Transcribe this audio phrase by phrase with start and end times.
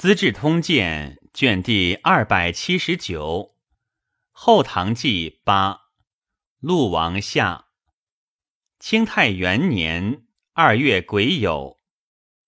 [0.00, 3.50] 资治通鉴》卷第二百七十九，
[4.30, 5.78] 《后唐纪》八，
[6.58, 7.66] 陆王下。
[8.78, 10.22] 清太元年
[10.54, 11.76] 二月癸酉，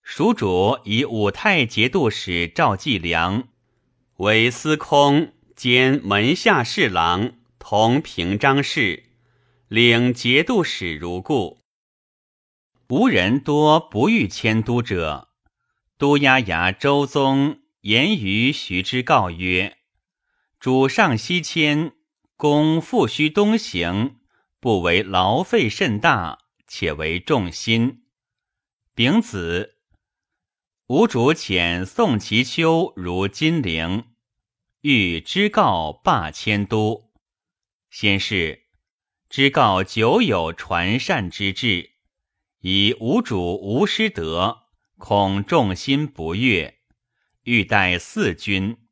[0.02, 3.48] 蜀主以武泰节度使赵继良
[4.16, 9.10] 为司空兼门下侍郎，同平章事，
[9.68, 11.60] 领节度使如故。
[12.88, 15.28] 吴人多不欲迁都者。
[16.02, 19.78] 都押牙周宗言于徐之告曰
[20.58, 21.92] ：“主上西迁，
[22.36, 24.16] 公复须东行，
[24.58, 28.02] 不为劳费甚大，且为重心。”
[28.96, 29.76] 丙子，
[30.88, 34.06] 吴主遣宋其丘如金陵，
[34.80, 37.12] 欲知告罢迁都。
[37.90, 38.64] 先是，
[39.30, 41.92] 知告久有传善之志，
[42.58, 44.61] 以吴主无失德。
[45.04, 46.78] 恐众心不悦，
[47.42, 48.86] 欲待四军。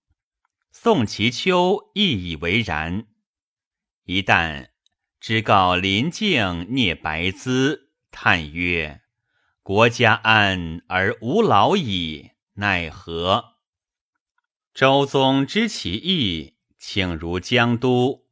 [0.73, 3.07] 宋其丘亦以为然。
[4.07, 4.71] 一旦
[5.21, 9.03] 知告临境聂白兹，叹曰
[9.63, 13.59] ：“国家安而无劳矣，奈何？”
[14.75, 18.27] 周宗知其意，请如江都，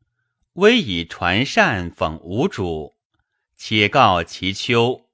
[0.55, 2.97] 微以传善讽吴主，
[3.57, 5.08] 且告其丘。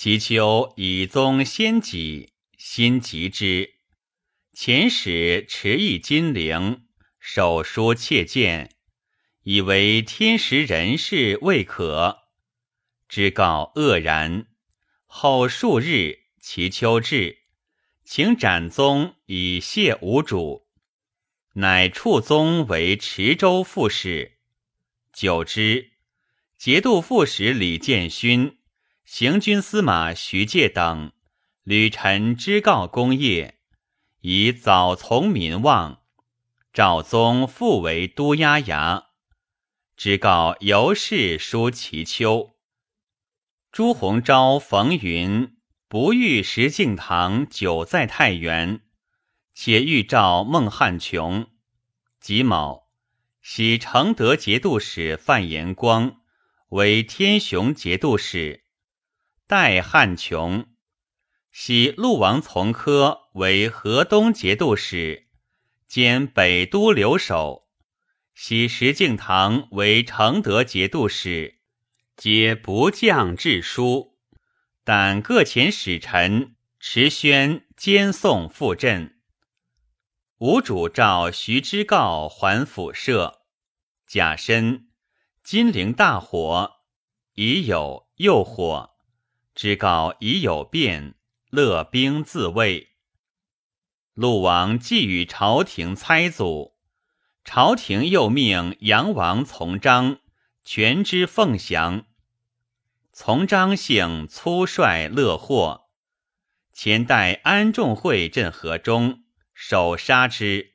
[0.00, 3.74] 其丘以宗先己，心急之。
[4.54, 6.84] 遣使持一金陵，
[7.18, 8.76] 手书切见，
[9.42, 12.28] 以为天时人事未可。
[13.08, 14.46] 知告愕然。
[15.06, 17.38] 后数日，其丘至，
[18.04, 20.68] 请斩宗以谢吴主，
[21.54, 24.38] 乃处宗为池州副使。
[25.12, 25.90] 久之，
[26.56, 28.57] 节度副使李建勋。
[29.10, 31.12] 行军司马徐介等
[31.64, 33.58] 吕臣知告功业，
[34.20, 36.02] 以早从民望。
[36.74, 39.06] 赵宗复为都押衙，
[39.96, 42.54] 知告尤氏书其丘。
[43.72, 45.56] 朱鸿昭、冯云
[45.88, 48.82] 不遇石敬瑭久在太原，
[49.54, 51.46] 且欲召孟汉琼。
[52.20, 52.90] 己卯，
[53.40, 56.20] 喜承德节度使范延光
[56.68, 58.66] 为天雄节度使。
[59.48, 60.66] 代汉琼，
[61.50, 65.26] 袭陆王从科为河东节度使，
[65.86, 67.66] 兼北都留守；
[68.34, 71.60] 袭石敬瑭为承德节度使，
[72.14, 74.18] 皆不降致书。
[74.84, 79.18] 但各遣使臣持宣兼送赴镇。
[80.40, 83.40] 吴主召徐之告还府舍，
[84.06, 84.90] 假身，
[85.42, 86.82] 金陵大火，
[87.32, 88.97] 已有又火。
[89.58, 91.16] 知告已有变，
[91.50, 92.90] 乐兵自卫。
[94.14, 96.76] 陆王既与朝廷猜阻，
[97.44, 100.20] 朝廷又命杨王从章
[100.62, 102.06] 全之奉降。
[103.12, 105.88] 从章性粗率乐祸，
[106.72, 110.74] 前代安仲会镇河中，手杀之。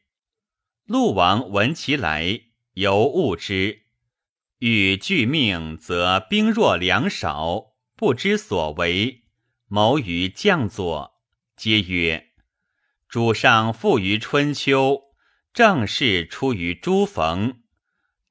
[0.84, 2.42] 陆王闻其来，
[2.74, 3.84] 犹恶之，
[4.58, 7.73] 欲拒命，则兵弱粮少。
[8.04, 9.24] 不知所为，
[9.68, 11.14] 谋于将佐，
[11.56, 12.32] 皆曰
[13.08, 15.04] ：“主上富于春秋，
[15.54, 17.62] 正事出于诸逢。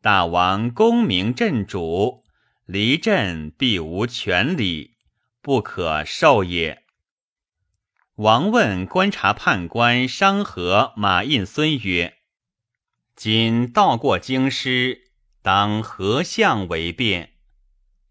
[0.03, 2.23] 大王功名震主，
[2.67, 4.99] 离朕必无权礼，
[5.41, 6.85] 不可受也。”
[8.17, 12.19] 王问观察判官商和马印孙曰
[13.17, 17.37] ：“今道过京师，当何相为变？”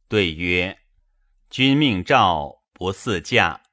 [0.09, 0.80] 对曰。
[1.51, 3.63] 君命诏不似驾，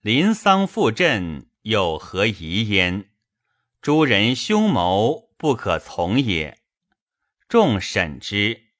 [0.00, 3.10] 临丧复振，有何疑焉？
[3.80, 6.58] 诸人凶谋，不可从也。
[7.48, 8.70] 众审之，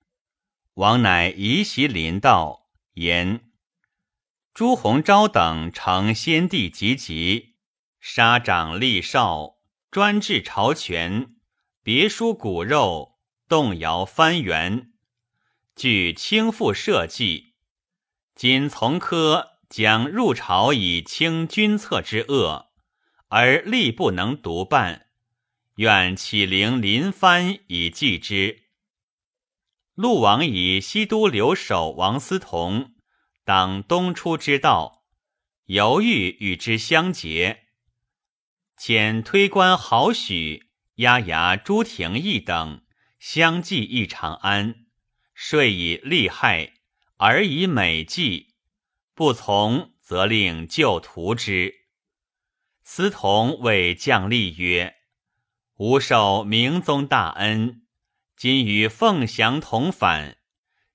[0.74, 3.52] 王乃移席临道，言：
[4.52, 7.54] 朱鸿昭等承先帝急急，
[8.00, 11.36] 杀长立少，专制朝权，
[11.84, 14.90] 别书骨肉，动摇藩元，
[15.76, 17.51] 据倾覆社稷。
[18.42, 22.72] 今从科将入朝以清君侧之恶，
[23.28, 25.06] 而力不能独办，
[25.76, 28.64] 愿启灵临藩以继之。
[29.94, 32.96] 陆王以西都留守王思同
[33.44, 35.04] 当东出之道，
[35.66, 37.66] 犹豫与之相结，
[38.76, 42.82] 遣推官郝许、押牙朱廷义等
[43.20, 44.86] 相继诣长安，
[45.32, 46.72] 遂以利害。
[47.24, 48.56] 而以美计
[49.14, 51.72] 不从，则令就屠之。
[52.82, 54.96] 司同谓将吏曰
[55.78, 57.86] ：“吾受明宗大恩，
[58.36, 60.38] 今与凤翔同返，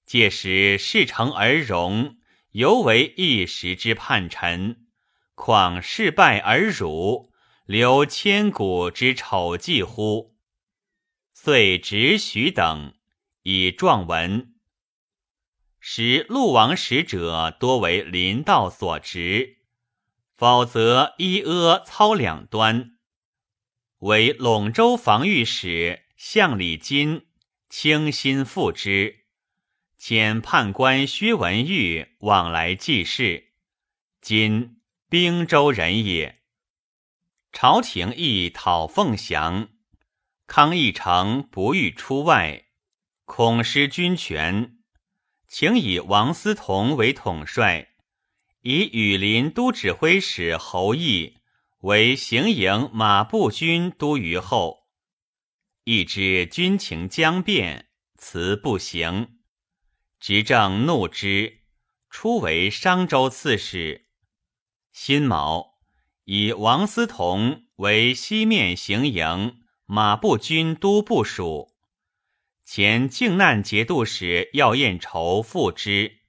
[0.05, 2.17] 届时事成而荣，
[2.51, 4.75] 犹为一时之叛臣；
[5.33, 7.31] 况事败而辱，
[7.65, 10.35] 留千古之丑迹乎？”
[11.33, 12.93] 遂执许等
[13.43, 14.55] 以状文。
[15.89, 19.59] 使陆王使者多为临道所执，
[20.35, 22.97] 否则一阿操两端。
[23.99, 27.27] 为陇州防御使向李金
[27.69, 29.23] 倾心附之，
[29.97, 33.53] 遣判官薛文玉往来济事。
[34.19, 36.41] 今兵州人也。
[37.53, 39.69] 朝廷亦讨凤翔，
[40.47, 42.65] 康义成不欲出外，
[43.23, 44.73] 恐失军权。
[45.47, 47.87] 请以王思同为统帅，
[48.61, 51.37] 以羽林都指挥使侯毅
[51.79, 54.87] 为行营马步军都虞候。
[55.85, 59.39] 一知军情将变，辞不行。
[60.19, 61.61] 执政怒之，
[62.09, 64.07] 初为商州刺史。
[64.91, 65.77] 辛卯，
[66.25, 71.76] 以王思同为西面行营马步军都部署。
[72.69, 76.19] 前靖难节度使要彦筹复之，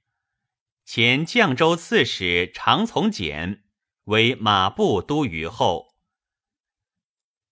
[0.85, 3.65] 前绛州刺史常从简
[4.05, 5.89] 为马步都虞候，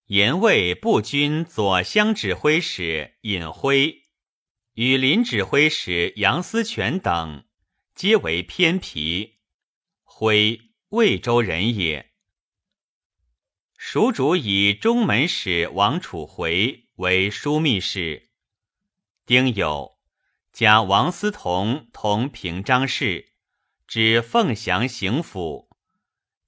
[0.05, 4.03] 延卫步军左乡指挥使尹辉
[4.75, 7.43] 与林指挥使杨思权等
[7.93, 9.41] 皆为偏皮。
[10.01, 10.61] 辉
[10.91, 12.13] 魏州人也。
[13.77, 18.26] 蜀主以中门使王楚回为枢密使。
[19.27, 19.97] 丁酉，
[20.53, 23.33] 加王思同同平章事，
[23.85, 25.68] 指凤翔行府，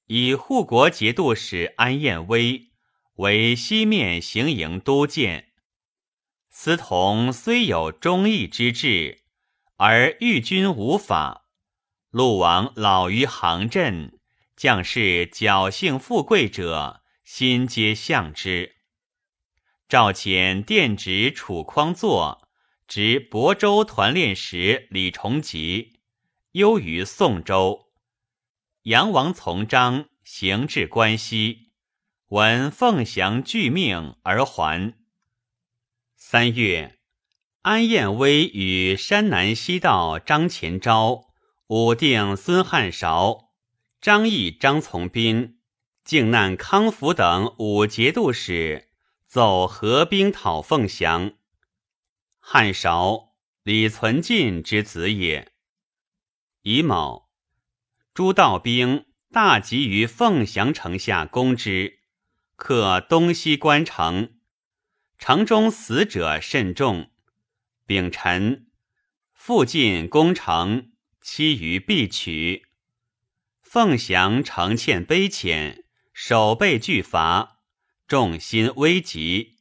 [0.05, 2.69] 以护国节度使安彦威
[3.15, 5.49] 为西面行营都监。
[6.47, 9.25] 思同虽有忠义之志，
[9.75, 11.47] 而御军无法。
[12.11, 14.17] 陆王老于行阵，
[14.55, 18.77] 将士侥幸富贵者，心皆向之。
[19.89, 22.45] 赵遣殿直楚匡作。
[22.89, 25.99] 执亳州团练使李崇吉
[26.53, 27.91] 忧于宋州，
[28.81, 31.69] 杨王从章行至关西，
[32.29, 34.95] 闻凤翔拒命而还。
[36.15, 36.97] 三月，
[37.61, 41.27] 安彦威与山南西道张前昭、
[41.67, 43.51] 武定孙汉韶、
[44.01, 45.59] 张毅、张从斌、
[46.03, 48.89] 靖难康福等五节度使
[49.27, 51.33] 奏合兵讨凤翔。
[52.51, 55.51] 汉韶，李存进之子也。
[56.63, 57.29] 乙卯，
[58.11, 61.99] 诸道兵大集于凤翔城下攻之，
[62.55, 64.39] 克东西关城，
[65.19, 67.11] 城中死者甚众。
[67.85, 68.65] 丙辰，
[69.31, 72.65] 复进攻城，期余必取。
[73.61, 77.59] 凤翔城欠卑浅，守备俱乏，
[78.07, 79.58] 众心危急。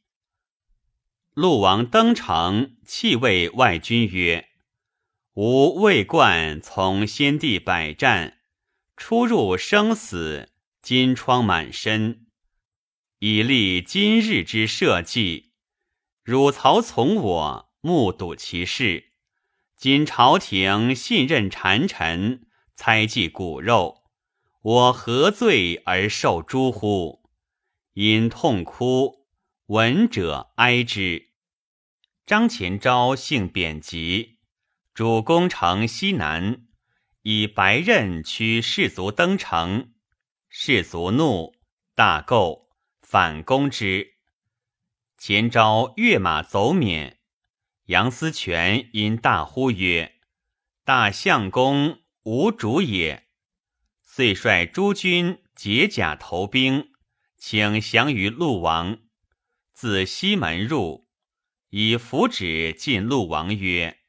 [1.39, 4.49] 陆王登城，泣谓外军曰
[5.35, 8.39] ：“吾魏冠从先帝百战，
[8.97, 10.49] 出入生死，
[10.81, 12.25] 金疮满身，
[13.19, 15.53] 以立今日之社稷。
[16.25, 19.13] 汝曹从我，目睹其事。
[19.77, 24.03] 今朝廷信任谗臣，猜忌骨肉，
[24.61, 27.29] 我何罪而受诛乎？
[27.93, 29.25] 因痛哭，
[29.67, 31.27] 闻者哀之。”
[32.29, 34.37] 张前昭性贬急，
[34.93, 36.67] 主攻城西南，
[37.23, 39.95] 以白刃驱士卒登城，
[40.47, 41.55] 士卒怒，
[41.95, 42.69] 大构
[43.01, 44.13] 反攻之。
[45.17, 47.17] 前昭跃马走免，
[47.85, 50.19] 杨思权因大呼曰
[50.85, 53.27] ：“大相公无主也！”
[54.05, 56.91] 遂率诸军解甲投兵，
[57.39, 58.99] 请降于陆王，
[59.73, 61.08] 自西门入。
[61.69, 63.99] 以符纸进陆王曰：“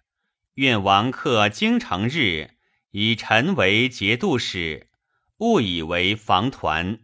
[0.55, 2.57] 愿王克京城日，
[2.91, 4.89] 以臣为节度使，
[5.39, 7.01] 勿以为防团。”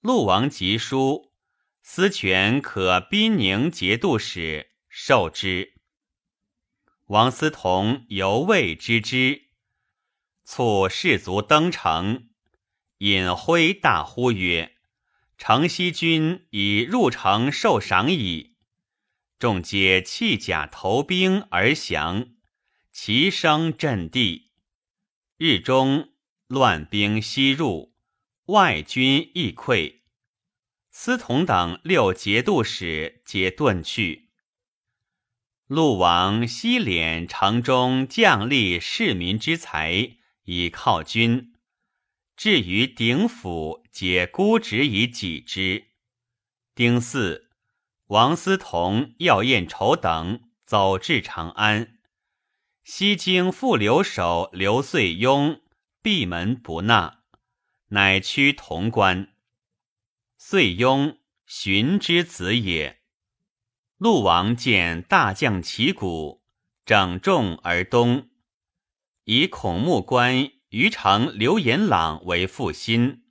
[0.00, 1.32] 陆王急书，
[1.82, 5.74] 司权可宾宁节度使，受之。
[7.06, 9.48] 王思同犹未知之，
[10.44, 12.28] 促士卒登城，
[12.98, 14.76] 尹辉大呼曰
[15.36, 18.54] ：“城西军已入城受赏矣。”
[19.38, 22.30] 众皆弃甲投兵而降，
[22.90, 24.50] 齐声震地。
[25.36, 26.08] 日中，
[26.48, 27.94] 乱兵西入，
[28.46, 30.00] 外军亦溃。
[30.90, 34.30] 司同等六节度使皆遁去。
[35.68, 40.16] 陆王西敛城中将吏市民之财
[40.46, 41.54] 以犒军，
[42.36, 45.92] 至于鼎府，皆孤执以己之。
[46.74, 47.47] 丁巳，
[48.08, 51.98] 王思同、药彦筹等走至长安，
[52.82, 55.60] 西京副留守刘遂雍
[56.00, 57.20] 闭门不纳，
[57.88, 59.34] 乃趋潼关。
[60.38, 63.02] 遂雍，寻之子也。
[63.98, 66.42] 陆王见大将旗鼓，
[66.86, 68.30] 整众而东，
[69.24, 73.24] 以孔目官于城刘延朗为腹心。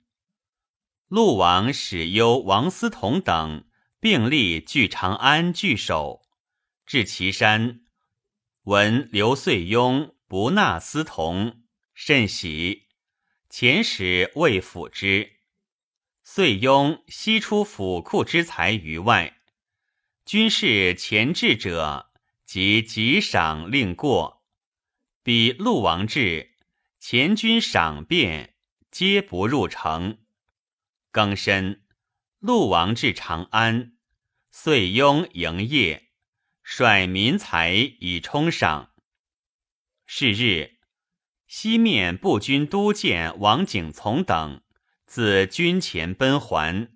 [1.08, 3.64] 陆王使忧王思同等
[4.00, 6.22] 并立据长安据守，
[6.86, 7.80] 至岐山，
[8.62, 11.62] 闻刘遂雍不纳私同，
[11.94, 12.86] 甚喜，
[13.50, 15.38] 遣使未辅之。
[16.22, 19.40] 遂雍悉出府库之财于外。
[20.24, 22.12] 军事前至者，
[22.44, 24.42] 即给赏令过；
[25.22, 26.54] 比陆王至，
[27.00, 28.54] 前军赏变，
[28.90, 30.18] 皆不入城。
[31.10, 31.82] 更深，
[32.40, 33.94] 陆王至长安，
[34.52, 36.10] 遂拥营业，
[36.62, 38.92] 率民财以充赏。
[40.06, 40.78] 是日，
[41.48, 44.62] 西面步军都监王景从等
[45.04, 46.88] 自军前奔还，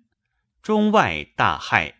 [0.61, 1.95] 中外大骇。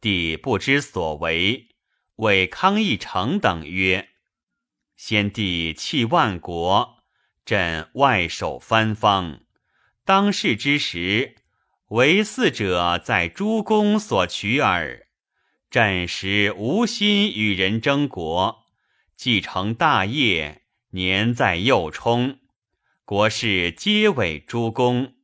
[0.00, 1.68] 帝不知所为，
[2.16, 4.08] 谓康义成等曰
[4.96, 7.02] ：“先帝弃万国，
[7.44, 9.42] 朕外守藩方，
[10.06, 11.36] 当世之时，
[11.88, 15.06] 为嗣者在诸公所取耳。
[15.70, 18.66] 朕时无心与人争国，
[19.16, 22.38] 继承大业，年在幼冲，
[23.04, 25.14] 国事皆委诸公。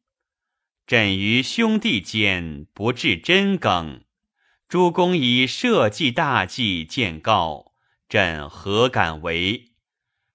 [0.87, 4.03] 朕于兄弟间不至真梗。”
[4.67, 7.75] 诸公以社稷大计见告，
[8.09, 9.73] 朕何敢为？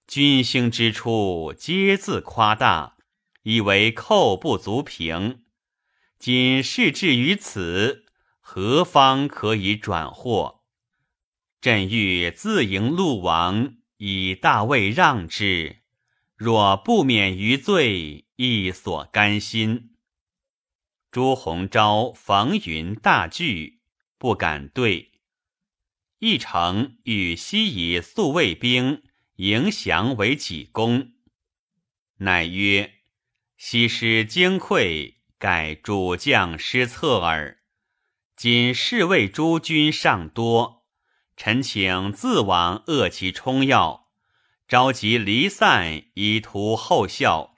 [0.07, 2.95] 君兴之初，皆自夸大，
[3.43, 5.41] 以为寇不足平。
[6.19, 8.05] 今事至于此，
[8.41, 10.65] 何方可以转祸？
[11.61, 15.77] 朕欲自迎陆王，以大位让之。
[16.35, 19.95] 若不免于罪，亦所甘心。
[21.09, 23.79] 朱鸿昭、冯云大惧。
[24.17, 25.13] 不敢对，
[26.17, 29.03] 一城欲西以宿卫兵
[29.37, 31.13] 迎降为己功，
[32.17, 32.95] 乃曰
[33.55, 37.59] ：“西施精溃，盖主将失策耳。
[38.35, 40.85] 今侍卫诸军尚多，
[41.37, 44.09] 臣请自往扼其冲要，
[44.67, 47.55] 召集离散，以图后效。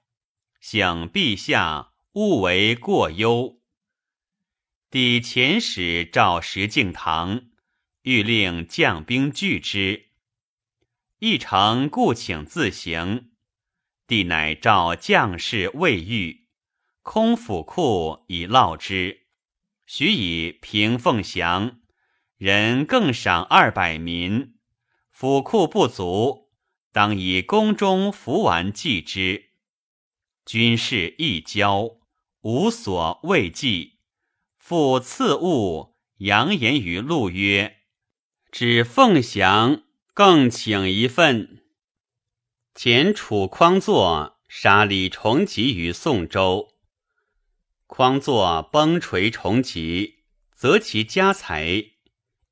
[0.60, 3.60] 想陛下勿为过忧。”
[4.92, 7.46] 抵遣使召石敬瑭，
[8.04, 10.10] 欲令将兵拒之。
[11.18, 13.32] 一城故请自行，
[14.06, 16.41] 帝乃召将士未遇，
[17.04, 19.22] 空府库以烙之，
[19.88, 21.80] 许以平凤翔，
[22.38, 24.54] 人更赏二百民。
[25.10, 26.52] 府库不足，
[26.92, 29.50] 当以宫中服完祭之。
[30.46, 31.98] 军士一交，
[32.42, 34.00] 无所畏忌。
[34.58, 37.78] 复赐物，扬言于陆曰
[38.52, 39.82] ：“指凤翔，
[40.14, 41.64] 更请一份。”
[42.76, 46.71] 前楚匡作杀李重吉于宋州，
[47.94, 50.24] 匡作崩锤重疾，
[50.56, 51.88] 择其家财，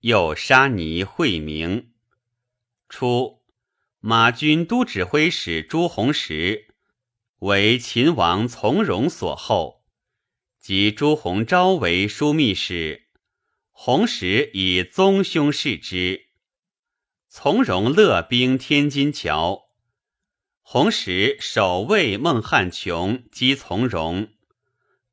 [0.02, 1.94] 又杀尼惠明。
[2.90, 3.40] 初，
[4.02, 6.68] 马军都指挥使朱洪时
[7.38, 9.86] 为秦王从容所厚。
[10.60, 13.08] 即朱鸿昭为枢密使，
[13.72, 16.28] 洪时以宗兄视之。
[17.30, 19.70] 从容乐兵天津桥，
[20.60, 24.34] 洪时守卫孟汉琼击从容，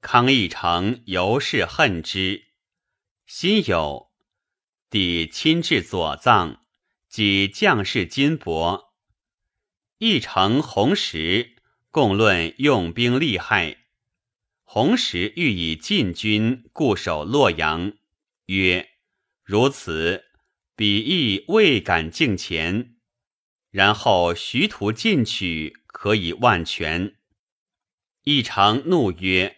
[0.08, 2.44] 康义成尤是恨之。
[3.26, 4.10] 辛酉，
[4.88, 6.60] 帝亲至左藏，
[7.08, 8.90] 即将士金帛。
[9.98, 11.56] 义成、洪时
[11.90, 13.78] 共论用兵利害。
[14.62, 17.92] 洪时欲以禁军固守洛阳，
[18.44, 18.88] 曰
[19.42, 20.26] ：“如此，
[20.76, 22.94] 彼亦未敢进前。
[23.72, 27.16] 然后徐图进取，可以万全。”
[28.22, 29.56] 一常怒曰：“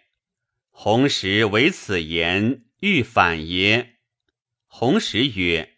[0.81, 3.97] 洪时为此言，欲反耶？”
[4.71, 5.75] 洪时曰：“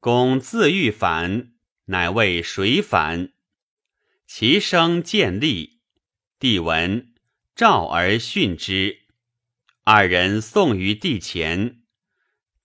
[0.00, 1.52] 公自欲反，
[1.84, 3.32] 乃为谁反？”
[4.26, 5.78] 其声渐厉，
[6.40, 7.14] 帝闻。
[7.54, 9.02] 召而训之。
[9.84, 11.84] 二人送于帝前，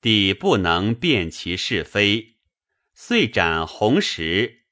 [0.01, 2.38] 帝不能辨其是非，
[2.96, 4.65] 遂斩红石。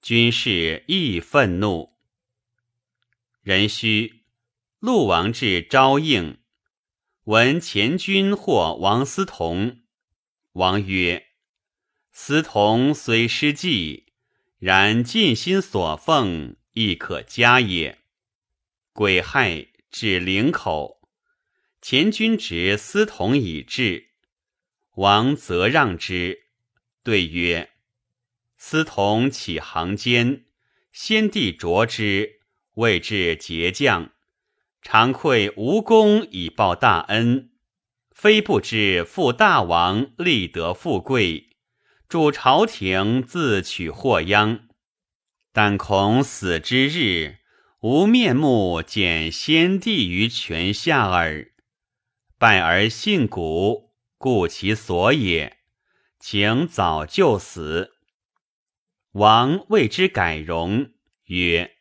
[0.00, 1.98] 军士亦愤怒。
[3.42, 4.24] 壬戌，
[4.78, 6.38] 陆王至昭应，
[7.24, 9.80] 闻前军获王思同。
[10.52, 11.28] 王曰
[12.12, 14.12] ：“思同虽失计，
[14.58, 17.98] 然尽心所奉，亦可嘉也。”
[18.92, 21.00] 癸亥，至陵口。
[21.80, 24.10] 前军执司同以至，
[24.96, 26.48] 王则让之，
[27.02, 27.70] 对曰
[28.58, 30.44] ：“司同起行间，
[30.92, 32.40] 先帝着之，
[32.74, 34.12] 谓至节将，
[34.84, 37.50] 常愧无功以报大恩，
[38.10, 41.56] 非不知负大王立德富贵，
[42.06, 44.68] 助朝廷自取祸殃，
[45.52, 47.38] 但恐死之日，
[47.80, 51.52] 无面目见先帝于泉下耳。”
[52.38, 55.60] 拜而信古，故其所也。
[56.20, 57.92] 请早就死。
[59.12, 60.90] 王为之改容，
[61.24, 61.76] 曰：“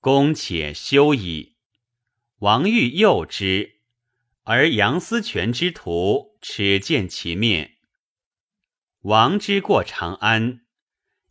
[0.00, 1.56] 公且休矣。”
[2.40, 3.80] 王欲诱之，
[4.44, 7.78] 而杨思权之徒耻见其面。
[9.00, 10.60] 王之过长安，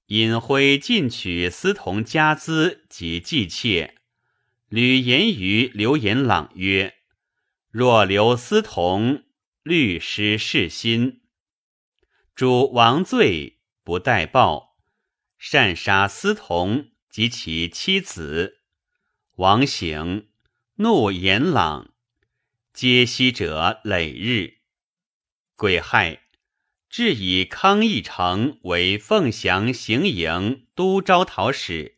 [0.08, 3.96] 隐徽进取司同家资及妓妾，
[4.68, 6.96] 吕言于刘延朗曰。
[7.70, 9.24] 若留司同，
[9.64, 11.22] 律师事心。
[12.36, 14.76] 主王罪不待报，
[15.38, 18.60] 擅杀司同及其妻子。
[19.36, 20.28] 王醒，
[20.80, 21.90] 怒严朗，
[22.72, 24.60] 皆息者累日。
[25.56, 26.22] 癸亥，
[26.88, 31.98] 至以康义成为凤翔行营都招讨使，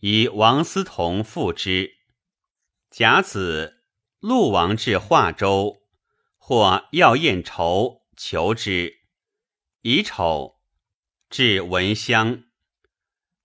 [0.00, 1.92] 以王思同复之。
[2.90, 3.84] 甲子。
[4.18, 5.82] 陆王至化州，
[6.38, 9.00] 或要宴酬求之。
[9.82, 10.60] 乙丑，
[11.30, 12.42] 至文乡。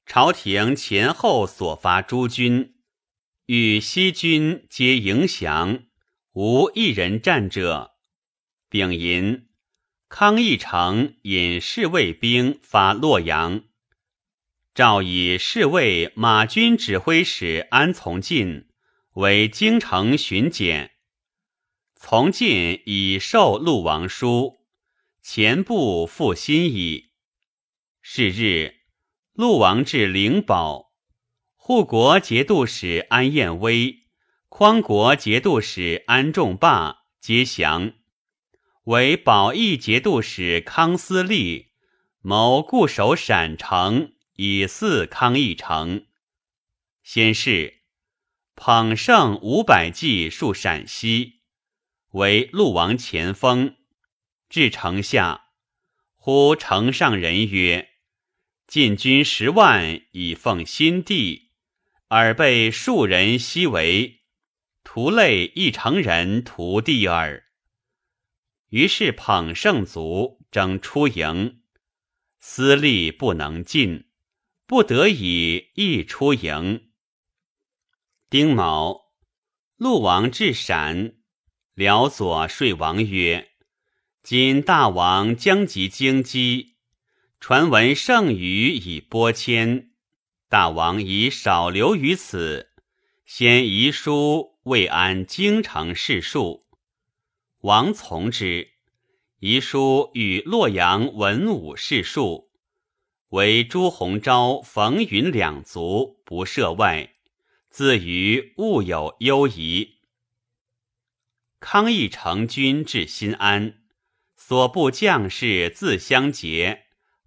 [0.08, 2.77] 朝廷前后所发诸军，
[3.48, 5.86] 与西军皆迎降，
[6.34, 7.92] 无一人战者。
[8.70, 9.48] 丙寅，
[10.10, 13.64] 康义成引侍卫兵发洛阳，
[14.74, 18.68] 诏以侍卫马军指挥使安从进。
[19.14, 20.92] 为京城巡检，
[21.96, 24.58] 从进以受陆王书，
[25.22, 27.12] 前部复新矣。
[28.02, 28.76] 是日，
[29.32, 30.87] 陆王至灵宝，
[31.68, 34.04] 护国节度使安彦威、
[34.48, 37.92] 匡国节度使安仲霸皆降，
[38.86, 41.72] 为保义节度使康思立
[42.22, 46.06] 谋固守陕城，以祀康义成。
[47.04, 47.82] 先是。
[48.56, 51.42] 捧圣五百骑戍陕西，
[52.12, 53.76] 为陆王前锋。
[54.48, 55.48] 至城下，
[56.16, 57.90] 呼城上人曰
[58.66, 61.47] ：“晋军十万以奉新帝，
[62.10, 64.22] 尔被庶人西围，
[64.84, 67.44] 徒累一成人徒地耳。”
[68.70, 71.62] 于是捧圣卒争出营，
[72.40, 74.06] 私利不能进，
[74.66, 76.90] 不得已亦出营。
[78.30, 79.14] 丁卯，
[79.78, 81.16] 陆王至陕，
[81.74, 83.52] 辽左说王曰
[84.22, 86.74] ：“今大王将及京畿，
[87.40, 89.92] 传闻圣谕以拨迁，
[90.50, 92.70] 大王已少留于此，
[93.26, 96.66] 先遗书未安京城事数。”
[97.62, 98.70] 王从之。
[99.40, 102.50] 遗书与洛阳文武士庶，
[103.30, 107.14] 为朱鸿昭、冯云两族不涉外。
[107.70, 109.98] 自于物有忧疑。
[111.60, 113.82] 康义成军至新安，
[114.36, 116.86] 所部将士自相结，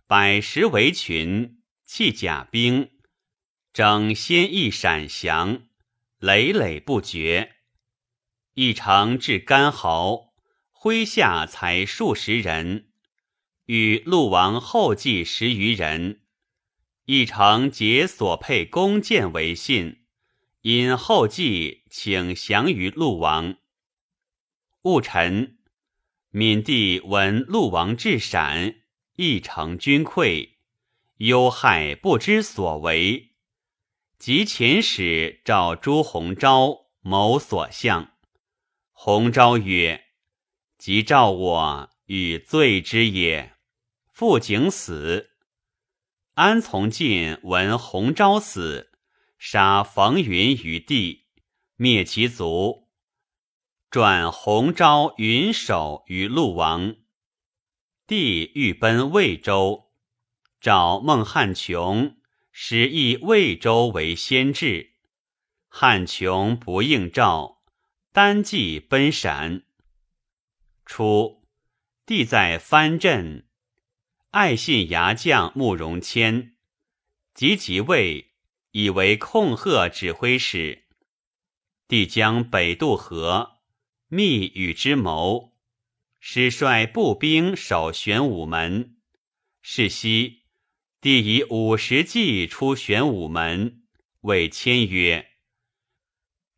[0.08, 2.90] 百十为群，弃甲兵，
[3.72, 5.62] 整先一闪降，
[6.18, 7.56] 累累不绝。
[8.54, 10.32] 一成至干豪，
[10.72, 12.90] 麾下才数十人，
[13.66, 16.22] 与陆王后继十余人。
[17.06, 19.98] 一成解所佩弓箭为信。
[20.62, 23.56] 因后继请降于陆王。
[24.82, 25.56] 戊辰，
[26.32, 28.82] 闵帝闻陆王至陕，
[29.16, 30.50] 亦成军溃，
[31.16, 33.29] 忧害不知所为，
[34.20, 38.12] 即遣使召朱鸿昭谋所向。
[38.92, 40.08] 鸿昭曰
[40.76, 43.56] ：“即召我与罪之也。”
[44.12, 45.30] 复景死。
[46.34, 48.92] 安从进闻鸿昭死。
[49.38, 51.28] 杀冯云于地，
[51.76, 52.90] 灭其族。
[53.88, 56.94] 转洪昭云守于陆王。
[58.06, 59.90] 帝欲奔魏州，
[60.60, 62.19] 召孟汉琼，
[62.62, 64.92] 使以魏州为先制。
[65.66, 67.62] 汉琼不应召，
[68.12, 69.62] 单骑奔陕。
[70.84, 71.42] 初，
[72.04, 73.46] 帝在藩镇，
[74.32, 76.54] 爱信牙将慕容谦，
[77.32, 78.34] 及即位，
[78.72, 80.84] 以为控贺指挥使。
[81.88, 83.52] 帝将北渡河。
[84.08, 85.56] 密与之谋，
[86.18, 88.98] 使率步兵守玄武门。
[89.62, 90.39] 是夕，
[91.00, 93.82] 帝以五十骑出玄武门，
[94.20, 95.30] 谓谦曰：“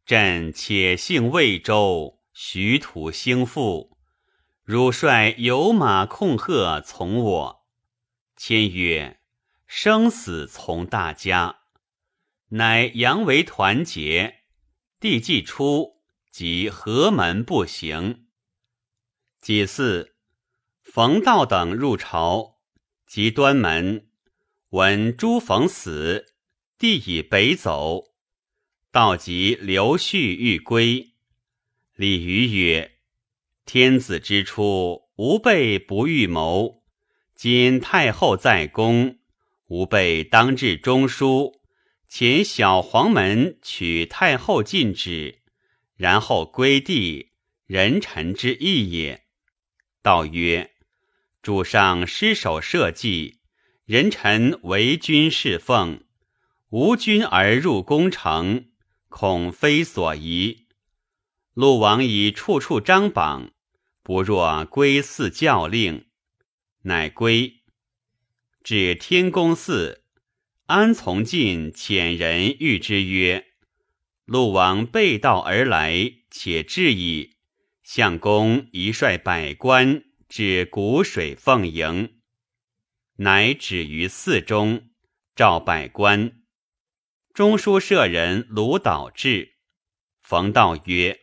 [0.05, 3.97] 朕且幸魏州，徐土兴复。
[4.65, 7.67] 汝率有马控贺从我。”
[8.37, 9.21] 谦曰
[9.69, 11.61] ：“生死从大家。”
[12.51, 14.41] 乃扬为团结。
[14.99, 16.03] 帝既出。
[16.33, 18.27] 即合门不行。
[19.43, 20.15] 己巳，
[20.81, 22.57] 冯道等入朝，
[23.07, 24.09] 即端门，
[24.73, 26.33] 闻朱逢死，
[26.79, 28.05] 帝以北走。
[28.91, 31.13] 道即刘旭欲归，
[31.95, 32.93] 李渔曰
[33.67, 36.83] ：“天子之初，吾辈不预谋。
[37.35, 39.19] 今太后在宫，
[39.67, 41.61] 吾辈当至中书，
[42.11, 45.41] 遣小黄门取太后进旨。”
[45.97, 47.33] 然后归地，
[47.67, 49.25] 人臣之义也。
[50.01, 50.71] 道曰：
[51.43, 53.42] 主上失守社稷，
[53.93, 56.03] 人臣为君侍奉，
[56.71, 58.71] 无君而入宫城，
[59.11, 60.67] 恐非所宜。
[61.53, 63.51] 陆王以处处张榜，
[64.03, 66.07] 不若归寺教令，
[66.85, 67.61] 乃归。
[68.65, 70.03] 至天宫寺，
[70.65, 73.45] 安从进遣人谕之曰。
[74.25, 77.37] 陆王背道而来，且至矣。
[77.83, 82.22] 相公宜率百官至谷水奉迎，
[83.23, 84.91] 乃止于寺中，
[85.37, 86.43] 召百官。
[87.33, 89.59] 中书舍人卢导至，
[90.21, 91.21] 冯道曰：“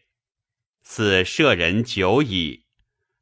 [0.82, 2.64] 此舍人久矣，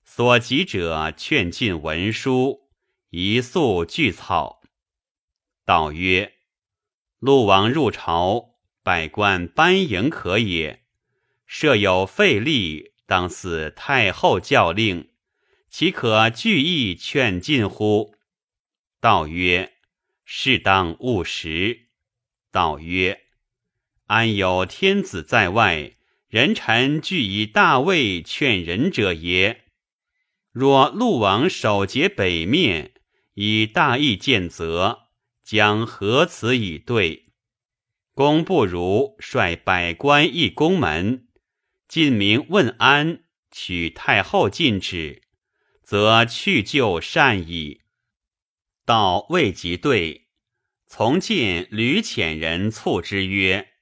[0.04, 2.70] 所及者劝进文书，
[3.10, 4.62] 一速具草。”
[5.66, 6.34] 道曰
[7.18, 10.86] ：“陆王入朝。”百官班迎可也，
[11.46, 15.10] 设有废立，当似太后教令，
[15.68, 18.16] 岂可具意劝进乎？
[18.99, 19.73] 道曰：
[20.25, 21.89] 适当务实。
[22.51, 23.25] 道曰：
[24.07, 29.65] 安有天子在外，人臣俱以大位劝人者也？
[30.51, 32.93] 若陆王守节北面，
[33.36, 35.10] 以大义见责，
[35.43, 37.27] 将何辞以对？
[38.15, 41.27] 公不如率百官诣宫门，
[41.88, 45.21] 进明问安，取太后进旨，
[45.83, 47.81] 则去就善矣。
[48.88, 50.30] 道未及对，
[50.88, 53.73] 从进屡遣人促之曰：“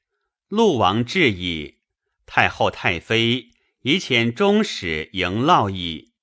[0.50, 1.82] 陆王至矣，
[2.26, 3.52] 太后太妃
[3.84, 6.14] 已遣中使迎烙矣，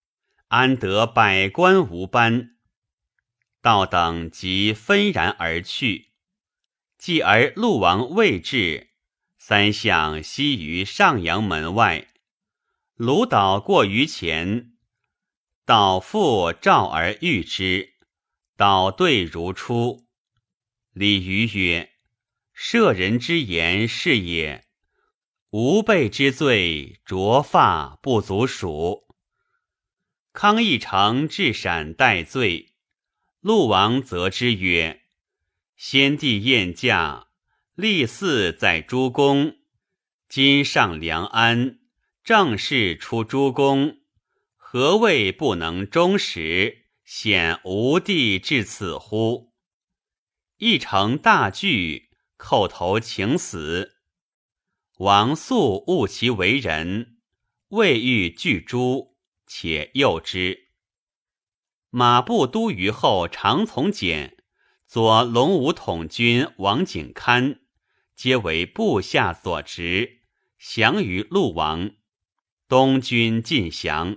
[0.48, 2.56] 安得百官无班？”
[3.62, 6.08] 道等即纷然而去。
[6.98, 8.88] 继而陆王未至，
[9.38, 12.08] 三相悉于上阳门外。
[12.96, 14.72] 鲁岛过于前，
[15.64, 17.91] 导复召而遇之，
[18.62, 20.06] 导对如初。
[20.92, 21.94] 李渔曰
[22.54, 24.68] ：“舍人之言是也，
[25.50, 29.08] 吾辈之罪，着发不足数。”
[30.32, 32.76] 康义成至陕待罪，
[33.40, 35.02] 陆王则之曰。
[35.74, 37.26] 先帝宴驾，
[37.74, 39.56] 立嗣在诸公。
[40.28, 41.80] 今上梁安，
[42.22, 43.96] 正事出诸公，
[44.54, 46.81] 何谓不能忠实，
[47.14, 49.52] 显无帝至此乎？
[50.56, 53.98] 一成大惧，叩头请死。
[54.96, 57.18] 王素悟其为人，
[57.68, 59.14] 未欲拒诛，
[59.46, 60.70] 且诱之。
[61.90, 64.38] 马步都虞后常从简。
[64.86, 67.60] 左龙武统军王景堪，
[68.16, 70.22] 皆为部下所执，
[70.58, 71.90] 降于陆王。
[72.66, 74.16] 东军尽降。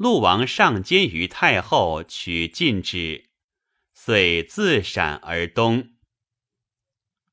[0.00, 3.28] 陆王上监于太后，取禁止，
[3.92, 5.90] 遂自陕而东。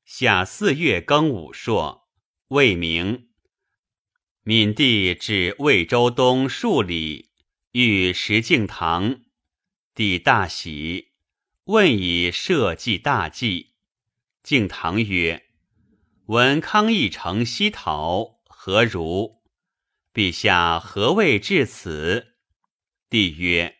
[0.04, 2.10] 夏四月庚午朔，
[2.48, 3.30] 未明，
[4.42, 7.30] 闵帝至魏州东数里，
[7.70, 9.22] 遇石敬瑭，
[9.94, 11.12] 帝大喜。
[11.64, 13.76] 问以社稷大计，
[14.42, 15.46] 敬堂曰
[16.28, 19.40] ：“闻康义成西逃，何如？
[20.12, 22.27] 陛下何谓至此？
[23.10, 23.76] 帝曰：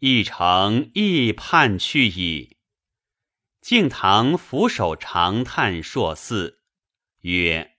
[0.00, 2.56] 一成亦叛去矣。
[3.60, 6.56] 敬堂俯首长叹，硕嗣
[7.20, 7.76] 曰：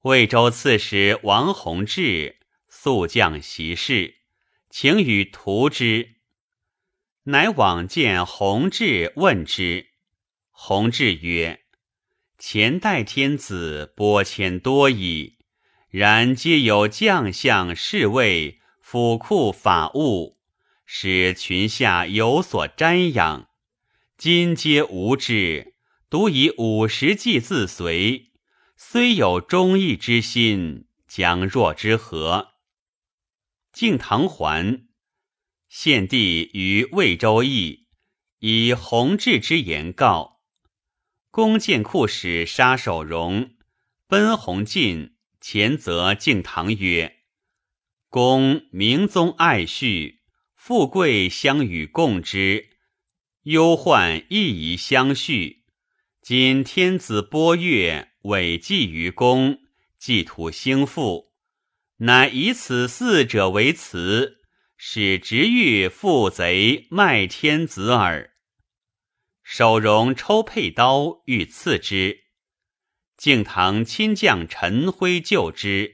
[0.00, 4.14] 魏州刺史王弘志速将袭事，
[4.70, 6.14] 请与图之。
[7.24, 9.88] 乃往见弘志，问之。
[10.50, 11.66] 弘志曰：
[12.38, 15.36] 前代天子拨迁多矣，
[15.90, 18.60] 然皆有将相侍卫、
[18.94, 20.38] 府库法物，
[20.86, 23.48] 使群下有所瞻仰。
[24.16, 25.74] 今皆无志，
[26.08, 28.30] 独以五十计自随，
[28.76, 32.50] 虽有忠义之心，将若之何？
[33.72, 34.86] 敬堂还。
[35.68, 37.88] 献帝于魏州邑，
[38.38, 40.40] 以弘治之言告。
[41.32, 43.56] 弓箭库使杀守荣
[44.06, 47.13] 奔弘进，前责敬堂曰
[48.14, 50.18] ：“公明宗爱婿，
[50.54, 52.68] 富贵相与共之，
[53.42, 55.64] 忧患亦宜相续。
[56.22, 59.58] 今天子拨越，委寄于公，
[59.98, 61.32] 寄图兴复，
[61.96, 64.44] 乃以此四者为辞。”
[64.78, 68.30] 使直欲负贼卖天子耳。
[69.42, 72.26] 守荣抽佩刀欲刺之，
[73.16, 75.93] 敬堂亲将陈辉救之。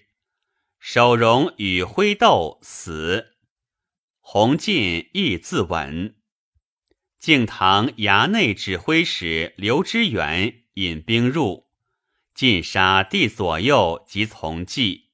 [0.83, 3.37] 守荣与辉斗死，
[4.19, 6.15] 洪进亦自刎。
[7.19, 11.69] 敬堂衙内指挥使刘知远引兵入，
[12.35, 15.11] 尽杀帝左右及从骑，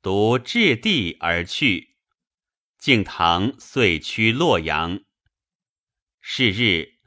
[0.00, 1.96] 独置地而去。
[2.78, 5.00] 敬堂遂趋洛阳。
[6.20, 7.00] 是日，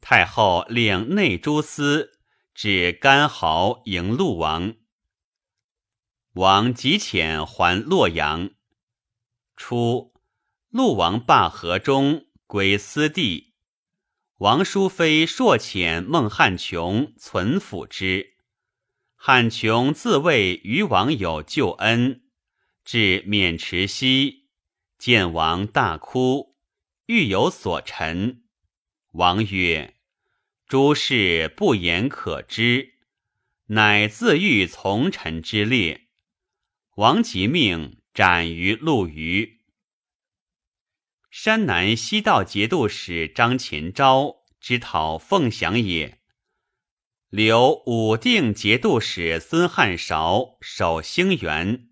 [0.00, 2.18] 太后令内诸司
[2.52, 4.74] 指干豪迎陆王。
[6.36, 8.50] 王即遣还洛阳。
[9.56, 10.12] 初，
[10.68, 13.54] 陆王罢河中，归私地。
[14.36, 18.34] 王淑妃朔遣孟汉琼存抚之。
[19.14, 22.24] 汉琼自谓于王有救恩，
[22.84, 24.50] 至渑池西。
[24.98, 26.54] 见王大哭，
[27.06, 28.42] 欲有所陈。
[29.12, 29.94] 王曰
[30.68, 32.92] ：“诸事不言可知。”
[33.68, 36.05] 乃自欲从臣之列。
[36.96, 39.60] 王吉命斩于陆虞。
[41.28, 46.22] 山南西道节度使张前昭之讨凤翔也。
[47.28, 51.90] 留武定节度使孙汉韶守兴元。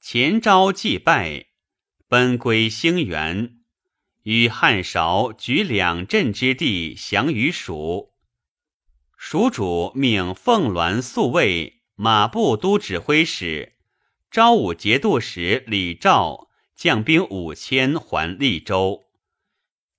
[0.00, 1.46] 前昭既败。
[2.06, 3.64] 奔归兴元，
[4.22, 8.12] 与汉韶举两镇之地降于蜀。
[9.16, 13.75] 蜀主命凤鸾宿卫、马步都指挥使、
[14.30, 19.04] 昭武节度使李肇将兵五千还利州。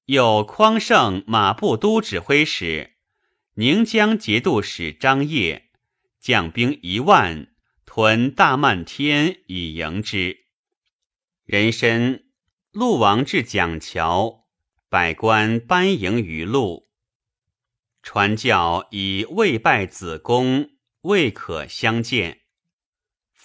[0.05, 2.95] 有匡胜马步都指挥使、
[3.55, 5.69] 宁江节度使张掖
[6.19, 7.47] 将兵一万
[7.85, 10.45] 屯大漫天以迎之。
[11.43, 12.23] 人参，
[12.71, 14.45] 陆王至蒋桥，
[14.89, 16.87] 百官班迎于路。
[18.03, 20.69] 传教以未拜子公，
[21.01, 22.41] 未可相见。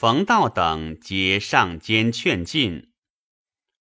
[0.03, 2.91] 冯道等皆上间劝进。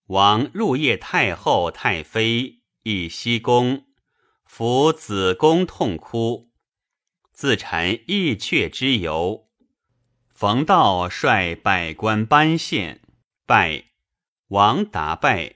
[0.05, 3.87] 王入夜太后、太妃，以西宫，
[4.45, 6.51] 扶子宫痛哭，
[7.31, 9.49] 自陈义阙之由。
[10.29, 13.01] 冯道率百官班献
[13.47, 13.85] 拜。
[14.49, 15.55] 王答拜，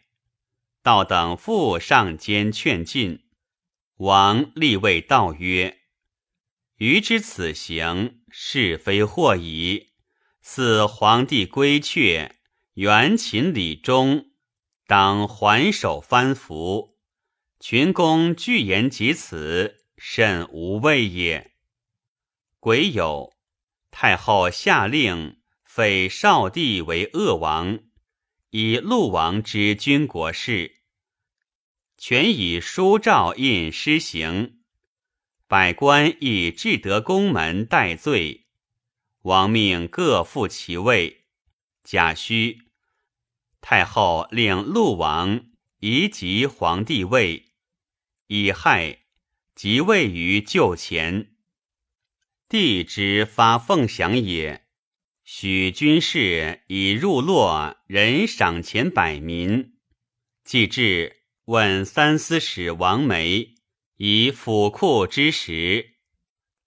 [0.81, 3.27] 道等复上间劝进。
[3.97, 5.81] 王立谓道曰
[6.77, 9.91] ：“余之此行，是非或矣。
[10.47, 12.29] 赐皇帝归阙，
[12.75, 14.27] 元秦礼中，
[14.85, 16.95] 当还手藩服。
[17.59, 21.53] 群公具言及此，甚无畏也。”
[22.61, 23.33] 癸酉，
[23.89, 27.79] 太后下令废少帝为鄂王。
[28.51, 30.83] 以陆王之军国事，
[31.97, 34.59] 全以书诏印施行。
[35.47, 38.44] 百官以至德宫门待罪。
[39.25, 41.25] 王命各复其位。
[41.83, 42.59] 贾诩，
[43.59, 45.47] 太后令陆王
[45.79, 47.51] 移即皇帝位，
[48.27, 48.99] 以亥
[49.55, 51.33] 即位于旧前。
[52.47, 54.67] 帝之发凤翔也。
[55.23, 59.73] 许军士以入洛，人赏钱百民。
[60.43, 63.55] 既至，问三司使王梅
[63.97, 65.95] 以府库之时，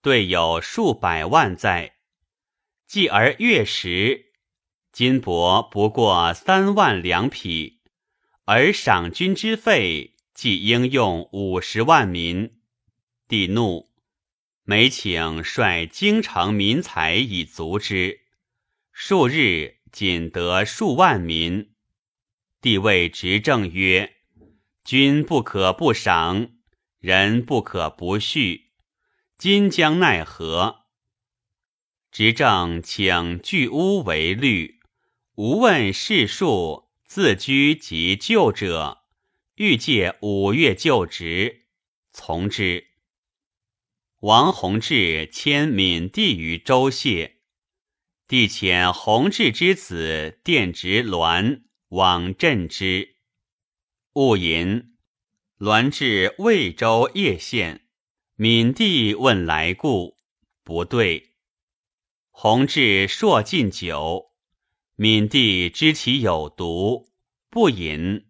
[0.01, 1.98] 对有数百万在。
[2.89, 4.31] 继而月食，
[4.91, 7.81] 金帛不过三万两匹，
[8.45, 12.57] 而赏军之费，即应用五十万民。
[13.27, 13.91] 帝怒，
[14.63, 18.21] 每请率京城民财以足之。
[18.91, 21.75] 数日，仅得数万民。
[22.59, 24.15] 帝谓执政曰
[24.83, 26.53] ：“君不可不赏，
[26.97, 28.61] 人不可不恤。
[29.37, 30.77] 今将奈何？”
[32.11, 34.79] 执政请巨屋为律，
[35.35, 39.03] 无问世数，自居及旧者，
[39.55, 41.67] 欲借五月就职，
[42.11, 42.87] 从之。
[44.21, 47.37] 王弘志迁闽地于周谢，
[48.27, 53.15] 帝遣弘志之子殿直栾往镇之。
[54.13, 54.95] 戊寅，
[55.59, 57.87] 栾至魏州叶县，
[58.35, 60.17] 闽帝问来故，
[60.63, 61.28] 不对。
[62.41, 64.31] 弘治朔进酒，
[64.95, 67.09] 闵帝知其有毒，
[67.49, 68.27] 不饮。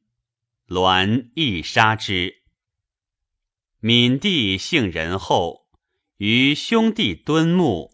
[0.65, 2.41] 栾亦杀之。
[3.82, 5.67] 闵帝性仁厚，
[6.17, 7.93] 于兄弟敦睦，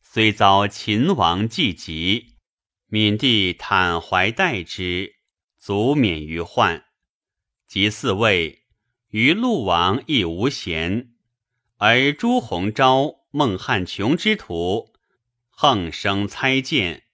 [0.00, 2.36] 虽遭秦王忌疾，
[2.86, 5.16] 闵帝坦怀待之，
[5.58, 6.82] 足免于患。
[7.68, 8.62] 及嗣位，
[9.08, 11.12] 于陆王亦无贤，
[11.76, 14.91] 而朱鸿昭、孟汉琼之徒。
[15.64, 17.04] 横生猜见，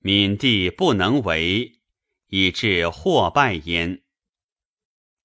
[0.00, 1.82] 闵帝不能为，
[2.26, 4.02] 以致祸败焉。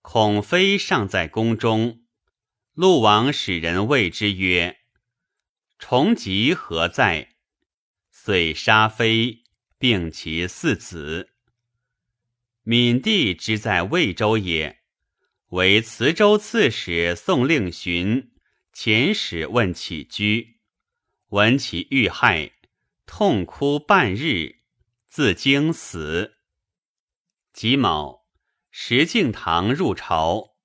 [0.04, 2.04] 孔飞尚在宫中，
[2.74, 4.78] 陆王使人谓之曰
[5.80, 7.30] ：“重疾何在？”
[8.14, 9.42] 遂杀飞，
[9.80, 11.34] 并其四子。
[12.62, 14.84] 闵帝之在魏州也，
[15.48, 18.32] 为磁州刺史宋令询
[18.72, 20.61] 遣使问起居。
[21.32, 22.52] 闻其遇害，
[23.06, 24.58] 痛哭半日，
[25.08, 26.34] 自惊死。
[27.54, 28.26] 己卯，
[28.70, 30.56] 石敬瑭入朝，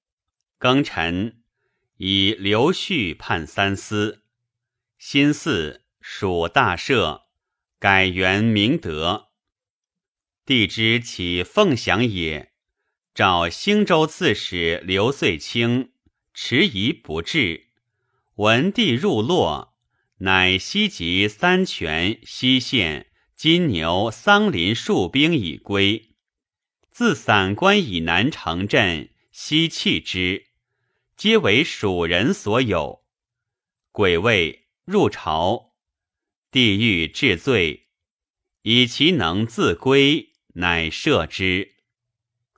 [0.58, 1.44] 庚辰，
[1.98, 4.24] 以刘旭判三司。
[4.98, 7.26] 辛巳，属大赦，
[7.78, 9.28] 改元明德。
[10.44, 12.52] 帝知其凤翔也，
[13.14, 15.92] 召兴州刺史刘遂清，
[16.34, 17.68] 迟疑不至。
[18.34, 19.75] 闻帝入洛。
[20.18, 26.14] 乃西及三泉、西县、金牛、桑林戍兵已归，
[26.90, 30.46] 自散关以南城镇西弃之，
[31.16, 33.04] 皆为蜀人所有。
[33.92, 35.74] 鬼位入朝，
[36.50, 37.88] 帝欲治罪，
[38.62, 41.74] 以其能自归，乃赦之。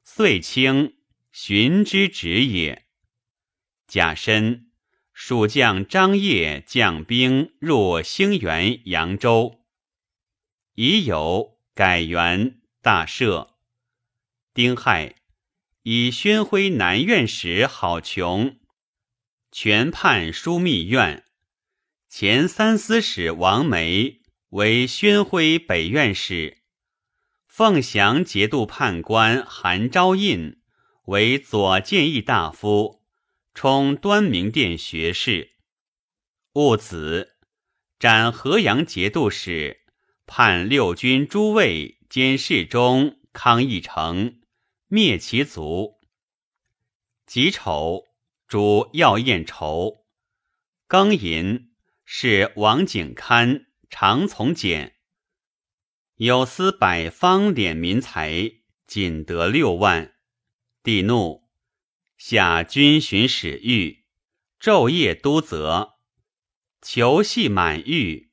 [0.05, 0.97] 遂清
[1.33, 2.87] 寻之职也。
[3.89, 4.68] 甲申。
[5.21, 9.65] 蜀将张掖将兵入兴元、扬州，
[10.75, 13.49] 已有改元大赦。
[14.55, 15.17] 丁亥，
[15.83, 18.61] 以宣徽南院使郝琼
[19.51, 21.25] 全判枢密院，
[22.09, 26.59] 前三司使王梅为宣徽北院使，
[27.49, 30.61] 凤翔节度判官韩昭胤
[31.07, 32.98] 为左谏议大夫。
[33.61, 35.57] 充端明殿学士，
[36.53, 37.39] 戊子，
[37.99, 39.81] 斩河阳节度使，
[40.27, 44.39] 判六军诸卫兼侍中康义成，
[44.87, 45.99] 灭其族。
[47.27, 48.05] 己丑，
[48.47, 50.07] 主药宴筹。
[50.89, 51.73] 庚寅，
[52.05, 54.95] 是王景堪常从简，
[56.15, 58.53] 有司百方敛民财，
[58.87, 60.15] 仅得六万。
[60.85, 61.48] 帝怒。
[62.19, 64.03] 下军巡使狱，
[64.61, 65.99] 昼夜督责，
[66.83, 68.33] 囚系满狱，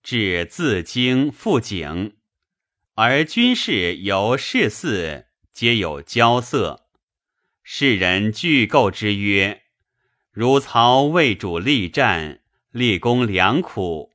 [0.00, 2.14] 至自京复警，
[2.94, 6.86] 而军士由士肆皆有骄色。
[7.64, 9.64] 世人具构之曰
[10.30, 14.12] ：“如曹为主力战，立功良苦，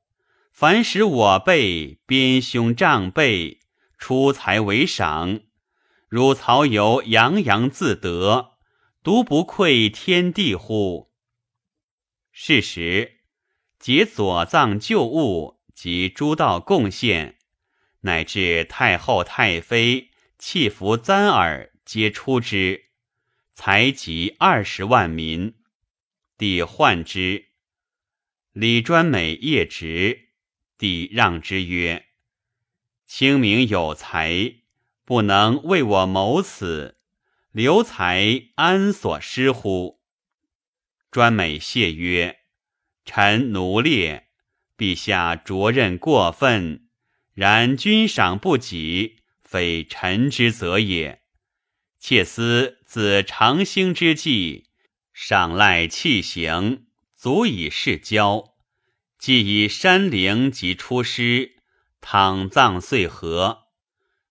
[0.53, 3.59] 凡使我辈边兄仗辈，
[3.97, 5.41] 出财为赏。
[6.07, 8.53] 如曹由洋洋自得。”
[9.05, 11.11] 独不愧天地乎？
[12.31, 13.19] 是时，
[13.77, 17.37] 解左藏旧物及诸道贡献，
[18.01, 22.85] 乃至太后、太妃、弃服簪耳，皆出之，
[23.53, 25.53] 才及二十万民。
[26.35, 27.49] 帝患之。
[28.53, 30.29] 李专美业直，
[30.79, 32.07] 帝让之曰
[33.05, 34.55] ：“清明有才，
[35.05, 36.97] 不能为我谋此。”
[37.55, 40.01] 留才安所失乎？
[41.09, 42.39] 专美谢曰
[43.05, 44.27] ：“臣奴劣，
[44.77, 46.89] 陛下着任过分，
[47.33, 51.21] 然君赏不己，非臣之责也。
[51.97, 54.65] 妾思自长兴之际，
[55.13, 58.55] 赏赖弃行，足以示交。
[59.17, 61.55] 既以山陵及出师，
[62.01, 63.69] 躺葬遂和，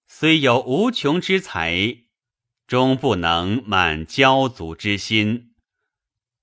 [0.06, 2.03] 虽有无穷之才，
[2.66, 5.50] 终不能满骄族之心。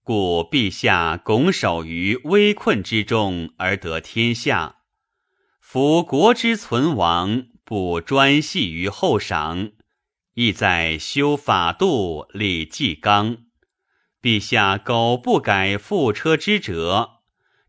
[0.04, 4.78] 故陛下拱手于危困之中而得天下，
[5.60, 9.72] 夫国之存亡不专系于后赏，
[10.34, 13.38] 意在修法度、立纪纲。
[14.22, 17.22] 陛下苟不改覆车之辙，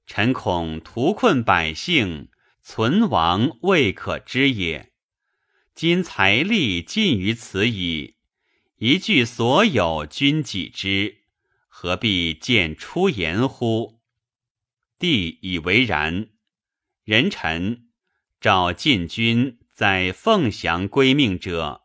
[0.07, 2.28] 臣恐图困百姓，
[2.62, 4.92] 存亡未可知也。
[5.74, 8.16] 今财力尽于此矣，
[8.85, 11.18] 一句所有君己之。
[11.68, 14.01] 何必见出言乎？
[14.99, 16.30] 帝以为然。
[17.05, 17.91] 人臣
[18.41, 21.83] 召晋军在凤翔归命者，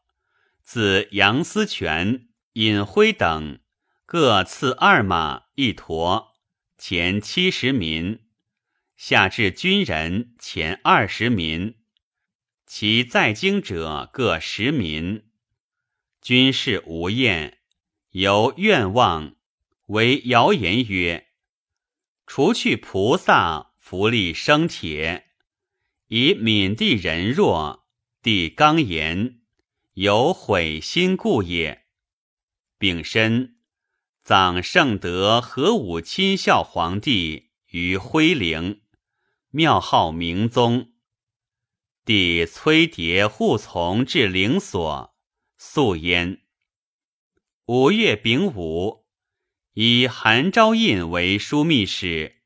[0.64, 3.60] 自杨思权、尹辉等
[4.08, 6.34] 各赐二马一驼，
[6.80, 8.22] 前七十民；
[8.96, 11.76] 下至军人前二十民，
[12.66, 15.27] 其在京者各十民。
[16.28, 17.60] 军士无厌，
[18.10, 19.38] 由愿望。
[19.86, 21.28] 为谣言曰
[22.28, 25.28] ：“除去菩萨，福利生铁。
[26.08, 27.88] 以闽地人弱，
[28.22, 29.40] 地刚言，
[29.94, 31.86] 有毁心故也。”
[32.78, 33.56] 丙申，
[34.22, 38.82] 葬圣德和武亲孝皇帝于徽陵，
[39.52, 40.92] 庙号明宗。
[42.04, 45.17] 帝催牒护从至灵所，
[45.58, 46.42] 素焉。
[47.66, 49.06] 五月丙午。
[49.80, 52.38] 以韩昭胤为枢密使，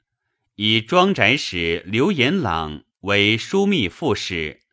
[0.55, 4.63] 以庄宅使刘延朗为枢密副使，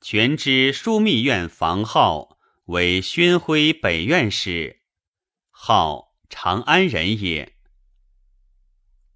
[0.00, 4.80] 全知枢密院房号为宣徽北院使，
[5.50, 7.54] 号长安人也。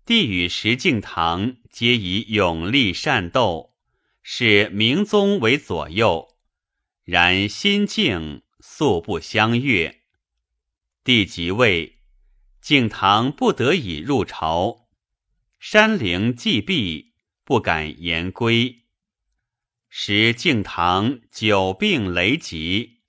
[0.04, 3.74] 帝与石敬瑭皆以勇力善斗，
[4.22, 6.35] 使明宗为左右，
[7.06, 10.02] 然心境素不相悦。
[11.02, 11.94] 帝即位。
[12.60, 14.88] 敬堂不得已入朝，
[15.60, 17.12] 山陵既闭，
[17.44, 18.82] 不敢言归。
[19.88, 23.02] 时敬堂久病累疾，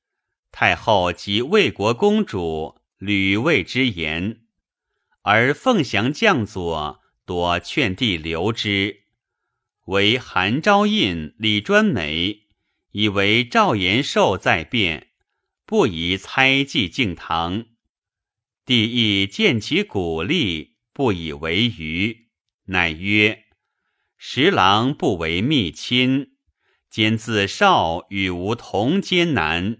[0.52, 4.42] 太后及魏国公主屡谓之言，
[5.24, 9.06] 而凤翔将佐多劝帝留之。
[9.86, 12.47] 唯韩昭胤、李专美
[13.00, 15.10] 以为赵延寿在变，
[15.68, 17.68] 不宜猜忌敬堂。
[18.66, 22.30] 帝亦见其鼓励，不以为愚，
[22.64, 23.44] 乃曰
[24.18, 26.38] ：“十郎不为密亲，
[26.90, 29.78] 兼自少与吾同艰难。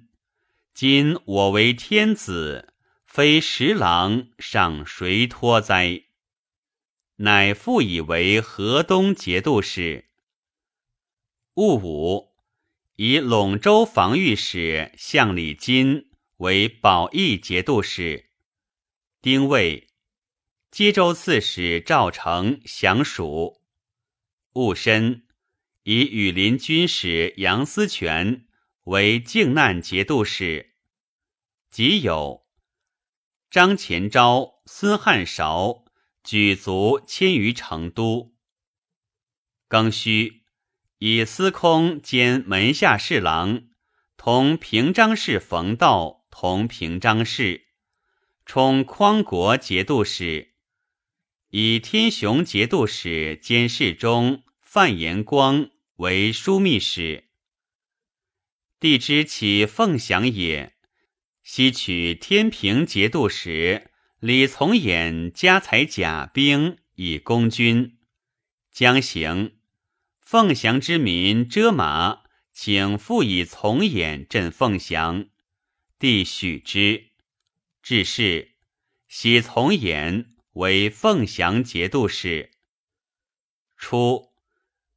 [0.76, 2.72] 今我为天子，
[3.04, 6.04] 非十郎，尚谁托哉？”
[7.18, 10.06] 乃复以为河东节度使。
[11.56, 12.27] 戊午，
[12.98, 18.32] 以陇州防御使向礼金为保义节度使。
[19.22, 19.88] 丁未，
[20.72, 23.62] 冀州刺史赵成降蜀。
[24.54, 25.28] 戊申，
[25.84, 28.48] 以羽林军使杨思权
[28.86, 30.74] 为靖难节度使。
[31.70, 32.46] 己酉，
[33.52, 35.86] 张前昭、孙汉韶
[36.24, 38.34] 举族迁于成都。
[39.70, 40.37] 庚戌，
[41.00, 43.68] 以司空兼门下侍郎，
[44.18, 47.68] 同平章事冯道同平章事。
[48.48, 50.56] 充匡国节度使，
[51.50, 57.26] 以天雄节度使兼侍中范延光为枢密使。
[58.80, 60.74] 帝知其凤翔也，
[61.44, 68.00] 西取天平节度使李从衍家财甲兵以攻军，
[68.72, 69.57] 将行。
[70.30, 75.28] 凤翔之民遮马，请复以从衍镇凤翔，
[75.98, 77.12] 帝许之。
[77.82, 78.52] 致仕，
[79.08, 82.52] 喜从衍为凤翔节度使。
[83.78, 84.34] 初，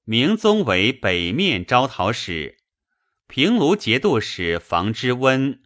[0.03, 2.59] 明宗为北面招讨使，
[3.28, 5.62] 平卢节度使房之温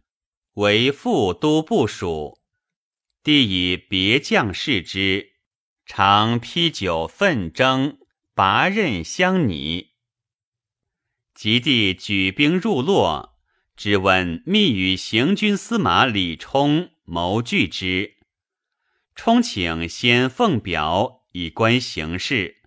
[0.57, 2.39] 为副都部署。
[3.23, 5.33] 帝以别将视之，
[5.87, 7.97] 常披酒奋争，
[8.35, 9.93] 拔刃相拟。
[11.35, 13.39] 及帝举兵入洛，
[13.77, 16.91] 只闻密与行军司马李冲。
[17.07, 18.17] 谋拒之，
[19.15, 22.63] 冲请先奉表以观形势。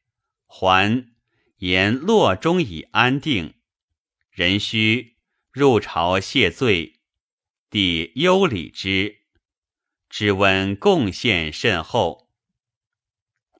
[0.45, 1.07] 还
[1.57, 3.55] 言洛中已安定，
[4.29, 5.15] 人须
[5.51, 6.99] 入朝谢罪。
[7.71, 9.21] 帝忧礼之，
[10.07, 12.29] 只闻贡献甚厚。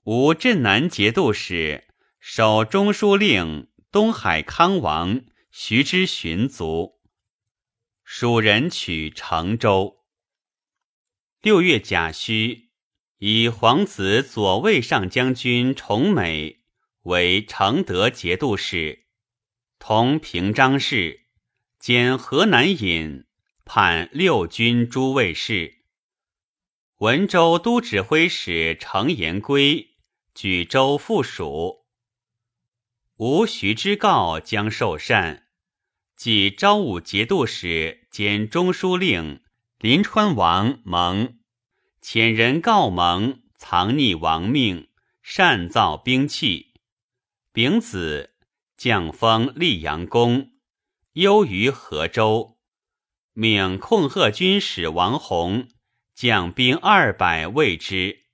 [0.04, 1.87] 吴镇南节度使
[2.20, 7.00] 守中书令东海康王徐之寻卒，
[8.04, 10.04] 蜀人取成州。
[11.42, 12.72] 六月甲戌，
[13.20, 16.64] 以皇子左卫上将军崇美
[17.04, 19.06] 为承德节度使，
[19.80, 21.28] 同平章事，
[21.80, 23.26] 兼河南尹，
[23.64, 25.76] 判六军诸卫事。
[26.98, 29.92] 文州都指挥使程延圭。
[30.34, 31.87] 举州附蜀，
[33.18, 35.48] 吴徐之告将受禅，
[36.16, 39.42] 即昭武节度使兼中书令
[39.80, 41.40] 临川王蒙
[42.00, 44.90] 遣人告蒙藏匿王命，
[45.24, 46.76] 擅造兵器。
[47.52, 48.36] 丙子，
[48.78, 50.52] 降封溧阳公，
[51.14, 52.60] 忧于河州，
[53.34, 55.70] 命控贺军使王弘
[56.14, 58.26] 将兵二百卫之。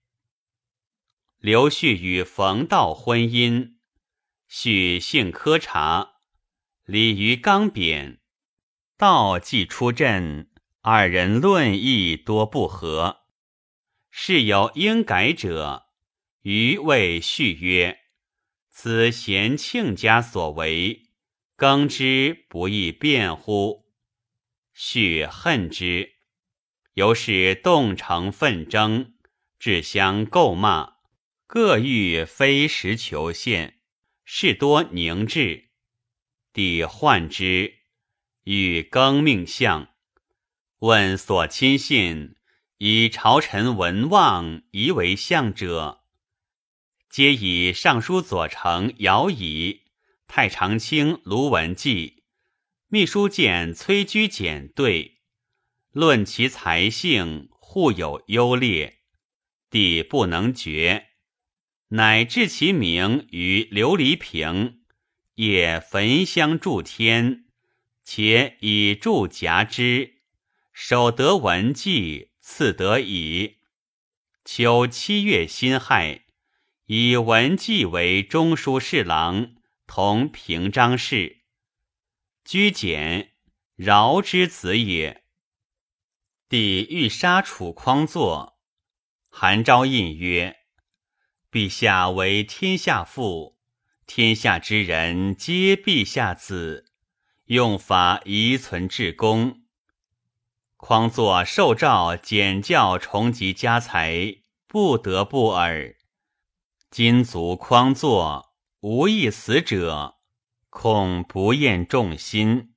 [1.39, 3.72] 刘旭与冯道婚姻，
[4.55, 6.17] 许性苛察，
[6.85, 8.19] 礼于刚扁。
[8.95, 10.47] 道既出阵，
[10.81, 13.23] 二人论议多不合。
[14.11, 15.87] 事有应改者，
[16.43, 17.97] 余谓续曰
[18.69, 21.09] ：“此贤庆家所为，
[21.55, 23.87] 更之不亦辩乎？”
[24.71, 26.17] 旭恨之，
[26.93, 29.15] 由是动诚奋争，
[29.57, 30.97] 至相诟骂。
[31.47, 33.79] 各欲非时求献，
[34.23, 35.69] 事多凝滞。
[36.53, 37.79] 帝患之，
[38.43, 39.89] 欲更命相。
[40.79, 42.35] 问所亲信，
[42.77, 46.03] 以朝臣文望疑为相者，
[47.09, 49.83] 皆以尚书左丞姚乙、
[50.27, 52.23] 太常卿卢文纪、
[52.87, 55.21] 秘书监崔居简对，
[55.91, 58.99] 论其才性，互有优劣，
[59.69, 61.12] 帝不能决。
[61.95, 64.81] 乃至其名于琉璃瓶，
[65.35, 67.45] 也焚香祝天，
[68.03, 70.23] 且以祝夹之。
[70.71, 73.57] 守得文纪，赐得矣。
[74.43, 76.23] 秋七月辛亥，
[76.87, 79.53] 以文纪为中书侍郎，
[79.85, 81.43] 同平章事。
[82.43, 83.33] 居简，
[83.75, 85.25] 饶之子也。
[86.49, 88.57] 帝欲杀楚匡作，
[89.29, 90.62] 韩昭印曰。
[91.53, 93.59] 陛下为天下父，
[94.07, 96.87] 天下之人皆陛下子，
[97.45, 99.61] 用法宜存至公。
[100.77, 105.95] 匡作受诏减教重集家财，不得不耳。
[106.89, 110.15] 今卒匡作，无一死者，
[110.71, 112.73] 恐不厌众心。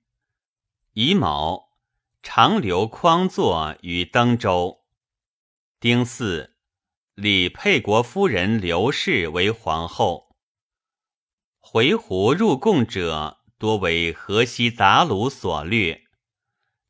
[0.93, 1.71] 乙卯，
[2.23, 4.85] 长留匡作于登州。
[5.81, 6.56] 丁巳。
[7.17, 10.37] 李沛国夫人刘氏为皇后。
[11.59, 16.03] 回鹘入贡者多为河西杂虏所掠。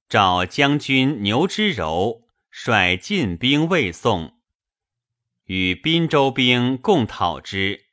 [0.09, 4.33] 赵将军牛之柔率进兵卫宋，
[5.45, 7.85] 与滨州兵共讨之。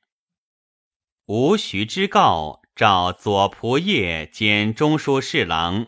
[1.28, 5.86] 吴徐之告召左仆射兼中书侍郎，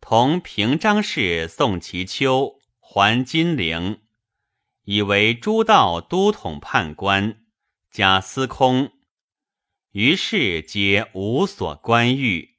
[0.00, 4.01] 同平章事宋其丘还金陵。
[4.84, 7.44] 以为诸道都统判官，
[7.90, 8.92] 加司空，
[9.92, 12.56] 于是皆无所官欲。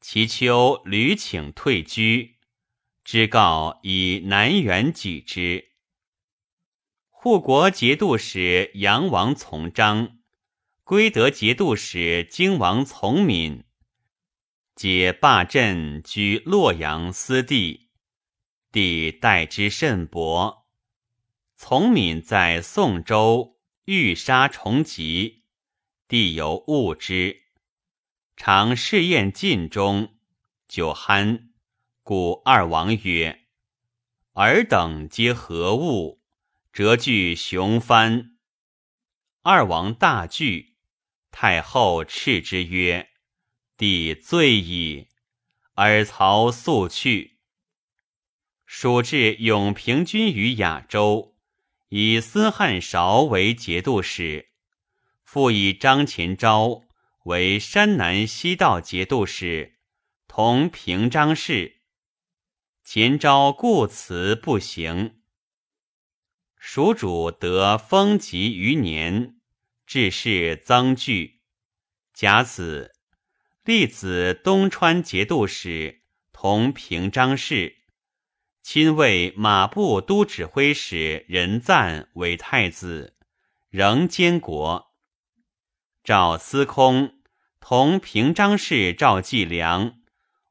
[0.00, 2.38] 其丘屡请退居，
[3.02, 5.72] 知告以南辕己之。
[7.10, 10.18] 护国节度使杨王从章，
[10.84, 13.64] 归德节度使荆王从敏，
[14.76, 17.90] 皆罢镇居洛阳私地，
[18.70, 20.65] 帝待之甚薄。
[21.58, 25.44] 从敏在宋州欲杀重疾，
[26.06, 27.44] 帝犹恶之。
[28.36, 30.16] 常试宴尽中，
[30.68, 31.48] 酒酣，
[32.02, 33.46] 故二王曰
[34.36, 36.20] ：“尔等皆何物？”
[36.74, 38.36] 折具雄藩。
[39.40, 40.76] 二王大惧。
[41.30, 43.08] 太后斥之曰
[43.78, 45.08] ：“帝醉矣。”
[45.76, 47.38] 尔曹速去。
[48.66, 51.35] 蜀至永平君于雅州。
[51.88, 54.48] 以司汉韶为节度使，
[55.22, 56.82] 复以张前昭
[57.26, 59.78] 为山南西道节度使，
[60.26, 61.82] 同平章事。
[62.82, 65.20] 前昭故辞不行。
[66.56, 69.36] 蜀主得封疾余年，
[69.86, 71.42] 致仕增具。
[72.12, 72.94] 甲子，
[73.64, 77.76] 立子东川节度使，同平章事。
[78.68, 83.14] 亲为马步都指挥使任赞为太子，
[83.70, 84.90] 仍监国。
[86.02, 87.14] 赵司空
[87.60, 89.94] 同平章事赵继良，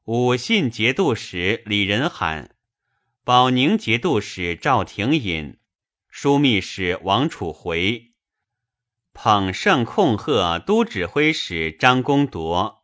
[0.06, 2.56] 武信节度使李仁罕，
[3.22, 5.58] 保宁节度使赵廷隐，
[6.10, 8.14] 枢密使王楚回，
[9.12, 12.82] 捧圣控贺都指挥使张公铎，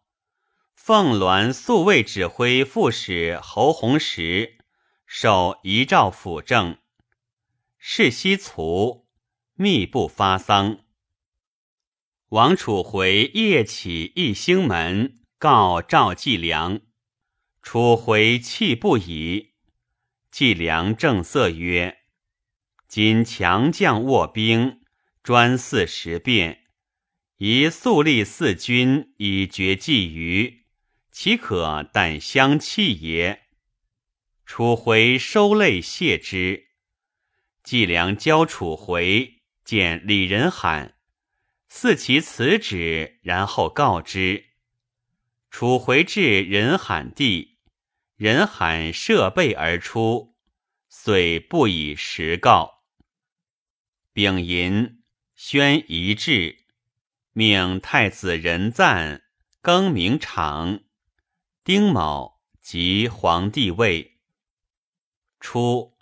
[0.74, 4.58] 凤鸾宿卫指挥副使侯弘时。
[5.14, 6.78] 受遗诏辅政，
[7.76, 9.06] 世西卒，
[9.56, 10.78] 密不发丧。
[12.30, 16.80] 王楚回夜起一兴门，告赵季良。
[17.60, 19.52] 楚回泣不已。
[20.30, 21.98] 季良正色曰
[22.88, 24.80] ：“今强将卧兵，
[25.22, 26.64] 专四十变，
[27.36, 30.64] 宜速立四军以绝季余，
[31.10, 33.40] 岂可但相弃也？”
[34.54, 36.66] 楚回收泪谢之。
[37.62, 40.96] 季良交楚回见李仁罕，
[41.70, 44.50] 赐其辞旨，然后告之。
[45.50, 47.60] 楚回至仁罕地，
[48.16, 50.36] 仁罕设备而出，
[50.90, 52.82] 遂不以实告。
[54.12, 55.02] 丙寅，
[55.34, 56.66] 宣仪制，
[57.32, 59.22] 命太子仁赞
[59.62, 60.80] 更名场。
[61.64, 64.11] 丁卯，即皇帝位。
[65.42, 65.98] 初，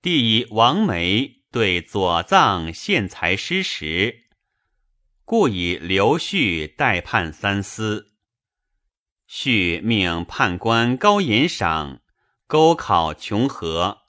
[0.00, 4.24] 帝以王梅对左藏献才失时，
[5.26, 8.14] 故以刘旭代判三司。
[9.26, 12.00] 旭命判官高延赏
[12.46, 14.02] 勾考穷河，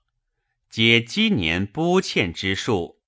[0.69, 3.01] 皆积年不欠之数，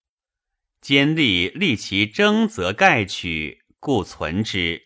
[0.82, 4.84] 兼吏立其征则盖取，故存之。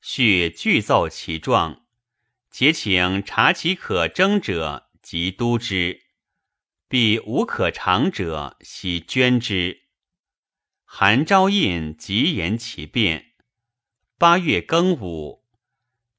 [0.00, 1.84] 续具奏其状，
[2.50, 4.89] 且请查其可征者。
[5.10, 6.02] 即督之，
[6.86, 9.88] 必无可长者，悉捐之。
[10.84, 13.32] 韩昭胤即言其变。
[14.16, 15.42] 八月庚午，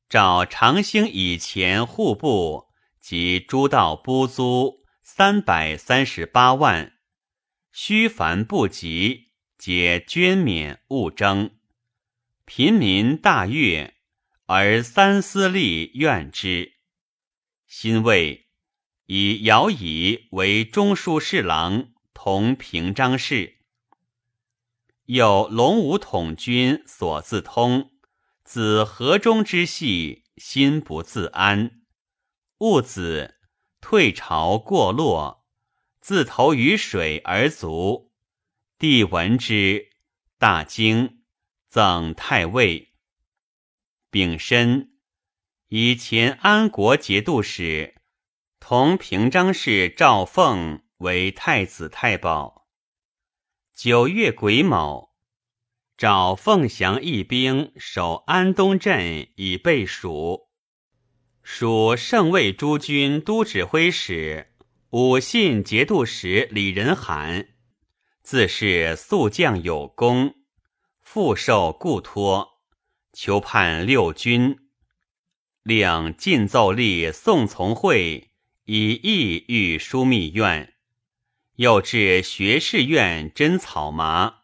[0.10, 2.68] 找长兴以前户部
[3.00, 6.98] 及诸道拨租三百三十八万，
[7.72, 11.52] 虚凡不及，皆捐免勿征。
[12.44, 13.96] 贫民大悦，
[14.48, 16.74] 而三司吏怨之。
[17.66, 18.41] 辛未。
[19.14, 23.57] 以姚乙为中书侍郎，同平章事。
[25.03, 27.91] 有龙武统军所自通，
[28.45, 31.82] 子河中之系，心不自安。
[32.59, 33.36] 戊子
[33.82, 35.45] 退朝过洛，
[35.99, 38.14] 自投于水而卒。
[38.78, 39.89] 帝闻之，
[40.38, 41.20] 大惊，
[41.68, 42.93] 赠太尉。
[44.09, 44.93] 丙申，
[45.68, 47.95] 以前安国节度使。
[48.74, 52.69] 同平章事赵凤为太子太保。
[53.76, 55.09] 九月癸卯，
[55.97, 60.47] 赵凤降一兵守安东镇以备蜀。
[61.43, 64.53] 蜀圣卫诸军都指挥使
[64.91, 67.49] 武信节度使李仁罕，
[68.22, 70.36] 自是宿将有功，
[71.01, 72.47] 复受故托，
[73.11, 74.55] 求判六军，
[75.61, 78.30] 令进奏立宋从会。
[78.74, 80.76] 以意欲枢密院，
[81.57, 84.43] 又至学士院真草麻。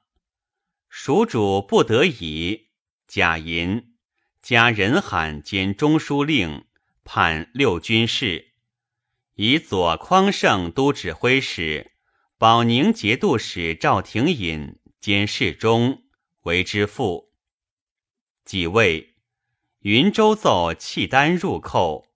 [0.89, 2.67] 蜀主不得已，
[3.07, 3.95] 假银
[4.41, 6.65] 加人罕兼中书令，
[7.05, 8.55] 判六军事。
[9.35, 11.93] 以左匡胜都指挥使、
[12.37, 16.03] 保宁节度使赵廷隐兼侍中
[16.41, 17.31] 为之父。
[18.43, 19.15] 几位
[19.79, 22.06] 云州奏契丹入寇。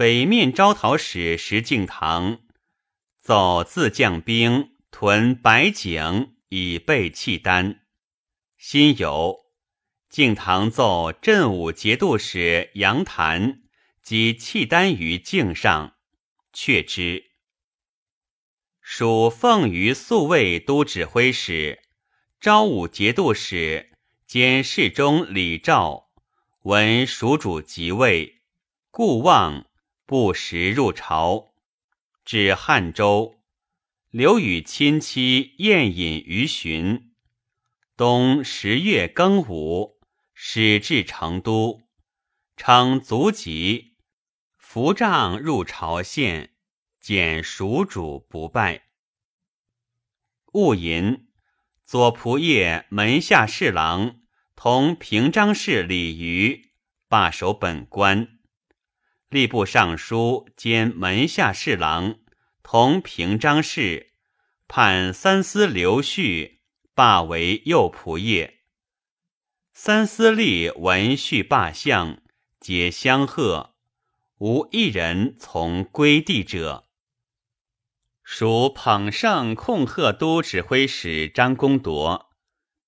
[0.00, 2.38] 北面招讨使石敬瑭
[3.20, 7.82] 奏自将兵屯白井以备契丹。
[8.56, 9.40] 辛酉，
[10.08, 13.60] 敬瑭奏镇武节度使杨谭
[14.02, 15.96] 及契丹于境上，
[16.50, 17.32] 却之。
[18.80, 21.82] 属凤于宿卫都指挥使、
[22.40, 23.90] 昭武节度使
[24.26, 26.08] 兼侍中李肇
[26.62, 28.40] 闻蜀主即位，
[28.90, 29.66] 故望。
[30.10, 31.52] 不时入朝，
[32.24, 33.36] 至汉州，
[34.10, 37.12] 留与亲戚宴饮于旬。
[37.96, 40.00] 冬十月庚午，
[40.34, 41.82] 始至成都，
[42.56, 43.98] 称卒疾，
[44.56, 46.56] 扶杖入朝献，
[47.00, 48.88] 见蜀主不拜。
[50.54, 51.28] 戊寅，
[51.84, 54.16] 左仆射、门下侍郎
[54.56, 56.72] 同平章事李渔
[57.06, 58.39] 罢守本官。
[59.30, 62.18] 吏部尚书兼门下侍郎
[62.64, 64.14] 同平章事
[64.66, 66.62] 判三司刘旭
[66.96, 68.54] 罢为右仆射。
[69.72, 72.20] 三司吏闻序罢相，
[72.58, 73.76] 皆相贺，
[74.38, 76.88] 无一人从归地者。
[78.24, 82.30] 属捧圣控贺都指挥使张公铎，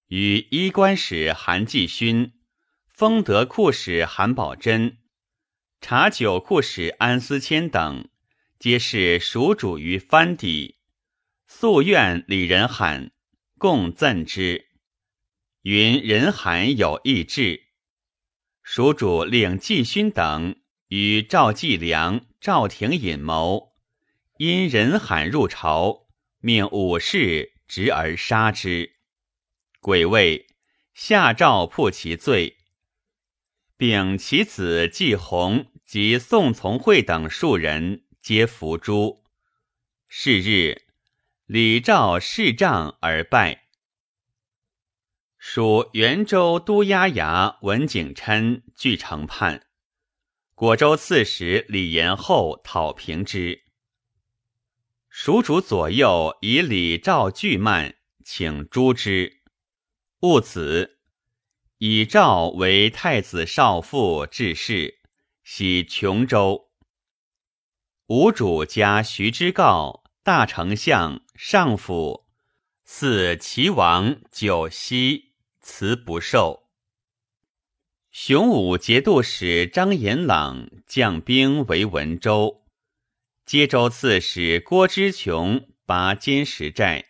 [0.08, 2.32] 与衣冠使韩继勋、
[2.88, 4.98] 丰德库使韩宝珍、
[5.82, 8.08] 茶酒库使安思谦等，
[8.60, 10.76] 皆是属主于藩邸，
[11.48, 13.10] 素愿李仁罕，
[13.58, 14.68] 共赠之。
[15.62, 17.64] 云人罕有异志，
[18.62, 20.54] 蜀主令季勋等
[20.86, 23.72] 与赵继良、赵廷隐谋，
[24.38, 26.06] 因人罕入朝，
[26.38, 28.92] 命武士执而杀之。
[29.80, 30.46] 鬼谓
[30.94, 32.58] 下诏破其罪，
[33.76, 39.24] 并其子季弘及宋从会等数人皆伏诛。
[40.08, 40.86] 是日，
[41.44, 43.64] 李赵视杖而败。
[45.36, 49.66] 属元州都押衙文景琛据城叛，
[50.54, 53.62] 果州刺史李延后讨平之。
[55.10, 59.42] 蜀主左右以李赵拒慢，请诛之。
[60.20, 61.00] 戊子，
[61.76, 65.01] 以赵为太子少傅致仕，
[65.42, 66.70] 徙琼州。
[68.06, 72.26] 吴主加徐之诰大丞相、上府，
[72.84, 75.32] 祀齐王九锡。
[75.64, 76.64] 辞不受。
[78.10, 82.64] 雄武节度使张延朗将兵为文州，
[83.46, 87.06] 接州刺史郭之琼拔坚石寨。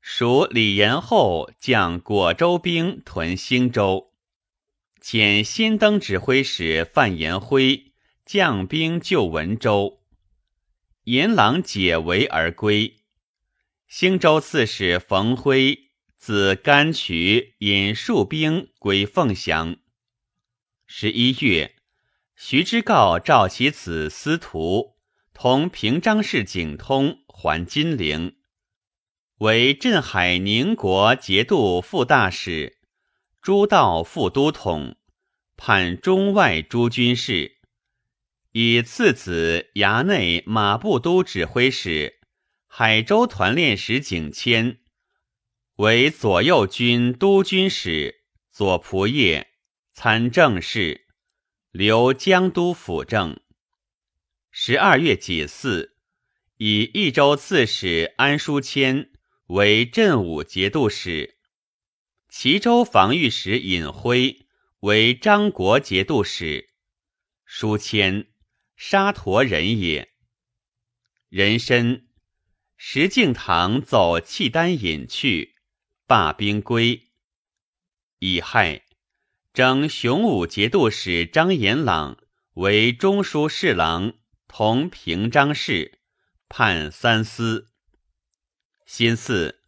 [0.00, 4.12] 属李延后将果州兵屯兴州，
[5.04, 7.92] 遣新登指挥使范延辉
[8.24, 10.00] 将兵救文州，
[11.02, 12.96] 延朗解围而归。
[13.86, 15.90] 兴州刺史冯辉。
[16.16, 19.76] 自甘渠引戍兵归凤翔。
[20.86, 21.74] 十一月，
[22.34, 24.96] 徐之诰召其子司徒
[25.34, 28.36] 同平章事景通还金陵，
[29.40, 32.73] 为镇海宁国节度副大使、
[33.44, 34.96] 诸道副都统，
[35.54, 37.58] 判中外诸军事，
[38.52, 42.20] 以次子衙内马步都指挥使、
[42.66, 44.78] 海州团练使景谦。
[45.76, 49.46] 为左右军都军使、左仆射、
[49.92, 51.06] 参政事，
[51.70, 53.38] 留江都辅政。
[54.50, 55.90] 十二月己巳，
[56.56, 59.10] 以益州刺史安书谦
[59.48, 61.36] 为镇武节度使，
[62.36, 64.48] 齐州防御使尹辉
[64.80, 66.68] 为张国节度使。
[67.44, 68.26] 书谦，
[68.74, 70.12] 沙陀人也。
[71.28, 72.08] 人参，
[72.76, 75.54] 石敬瑭走契丹隐去。
[76.08, 77.12] 罢兵归，
[78.18, 78.84] 乙亥，
[79.52, 82.18] 征雄武节度使张延朗
[82.54, 84.12] 为中书侍郎，
[84.48, 86.00] 同平章事，
[86.48, 87.68] 判三司。
[88.84, 89.60] 辛巳，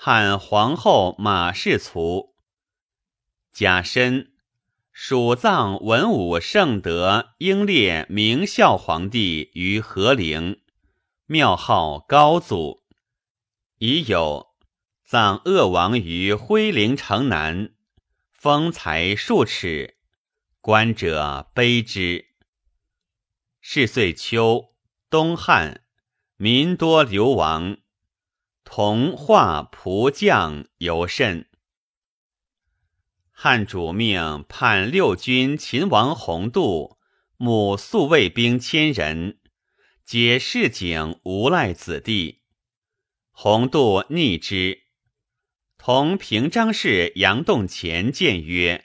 [0.00, 2.36] 汉皇后马氏卒。
[3.52, 4.30] 甲申，
[4.92, 10.60] 蜀葬文武圣德英烈明孝皇帝于和陵，
[11.26, 12.84] 庙号高祖。
[13.78, 14.54] 已有。
[15.04, 17.72] 葬鄂王于徽陵城南，
[18.30, 19.96] 封才数尺，
[20.60, 22.26] 观者悲之。
[23.60, 24.76] 是岁秋，
[25.10, 25.82] 东汉，
[26.36, 27.78] 民多流亡，
[28.70, 31.48] 同化仆将尤甚。
[33.32, 36.98] 汉主命判六军秦王洪度，
[37.38, 39.38] 母宿卫兵千人，
[40.04, 42.42] 皆市井无赖子弟。
[43.30, 44.82] 洪度逆之。
[45.78, 48.84] 同平章事杨洞前谏曰：“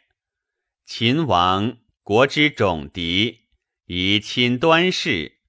[0.87, 3.41] 秦王国之种敌，
[3.87, 5.39] 宜亲端氏，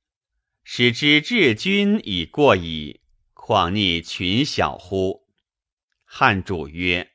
[0.64, 3.02] 使之治军已过矣，
[3.46, 5.26] 况逆群小乎？”
[6.06, 7.10] 汉主曰：“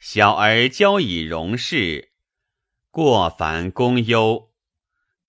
[0.00, 2.12] 小儿交以容事，
[2.90, 4.50] 过凡公忧，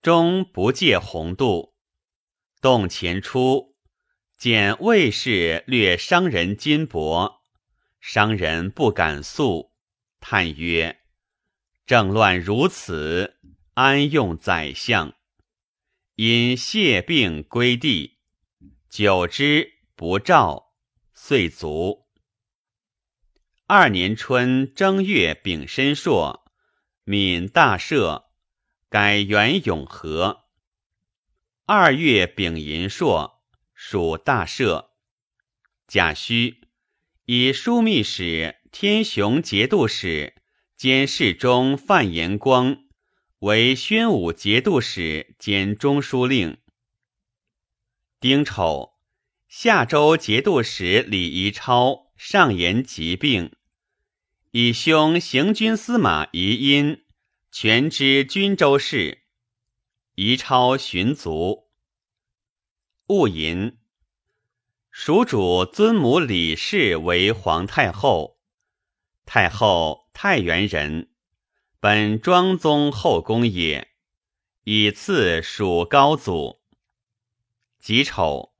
[0.01, 1.75] 终不借宏度。
[2.61, 3.75] 动前出，
[4.37, 7.39] 见魏氏略商人金帛。”
[7.99, 9.73] 商人不敢诉，
[10.21, 11.01] 叹曰
[11.85, 13.35] ：“政乱如此，
[13.73, 15.13] 安用宰相？”
[16.15, 18.19] 因谢病归地，
[18.89, 20.73] 久之不召，
[21.13, 22.05] 遂卒。
[23.65, 26.51] 二年春正月丙申朔，
[27.05, 28.25] 闽大赦，
[28.89, 30.47] 改元永和。
[31.65, 33.41] 二月丙寅朔，
[33.73, 34.89] 属大赦。
[35.87, 36.67] 甲戌，
[37.23, 40.35] 以枢密使、天雄节度使
[40.75, 42.83] 兼侍中范延光
[43.39, 46.57] 为宣武节度使兼中书令。
[48.19, 48.94] 丁丑。
[49.57, 53.55] 夏州节度使李宜超上言疾病，
[54.51, 57.05] 以兄行军司马宜殷
[57.53, 59.23] 全知军州事。
[60.15, 61.69] 宜超寻卒。
[63.07, 63.77] 戊寅，
[64.91, 68.41] 蜀主尊母李氏为皇太后。
[69.25, 71.13] 太后太原人，
[71.79, 73.93] 本庄宗后宫也，
[74.65, 76.59] 以次属高祖。
[77.79, 78.51] 己丑。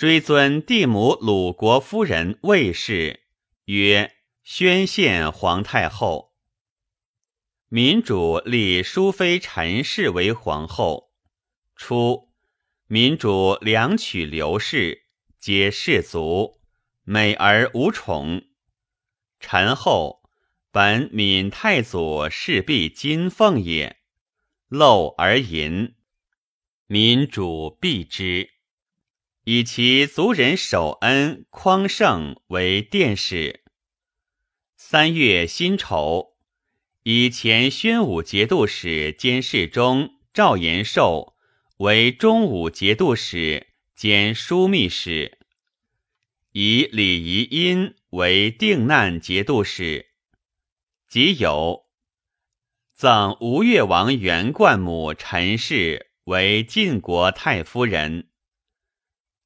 [0.00, 3.20] 追尊帝母鲁国夫人魏氏，
[3.66, 6.32] 曰宣献皇太后。
[7.68, 11.12] 民主立淑妃陈氏为皇后。
[11.76, 12.30] 初，
[12.86, 15.02] 民主两娶刘氏，
[15.38, 16.62] 皆氏族，
[17.02, 18.44] 美而无宠。
[19.38, 20.22] 陈后
[20.70, 23.98] 本闽太祖侍婢金凤也，
[24.70, 25.94] 陋而淫，
[26.86, 28.59] 民主避之。
[29.44, 33.64] 以其族人守恩匡胜为殿使。
[34.76, 36.36] 三月辛丑，
[37.04, 41.36] 以前宣武节度使兼侍中赵延寿
[41.78, 45.38] 为中武节度使兼枢密使，
[46.52, 50.10] 以李仪因为定难节度使。
[51.08, 51.86] 即有
[52.94, 58.29] 赠吴越王元冠母陈氏为晋国太夫人。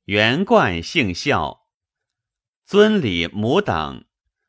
[0.04, 1.70] 元冠姓孝，
[2.66, 4.04] 尊礼母等，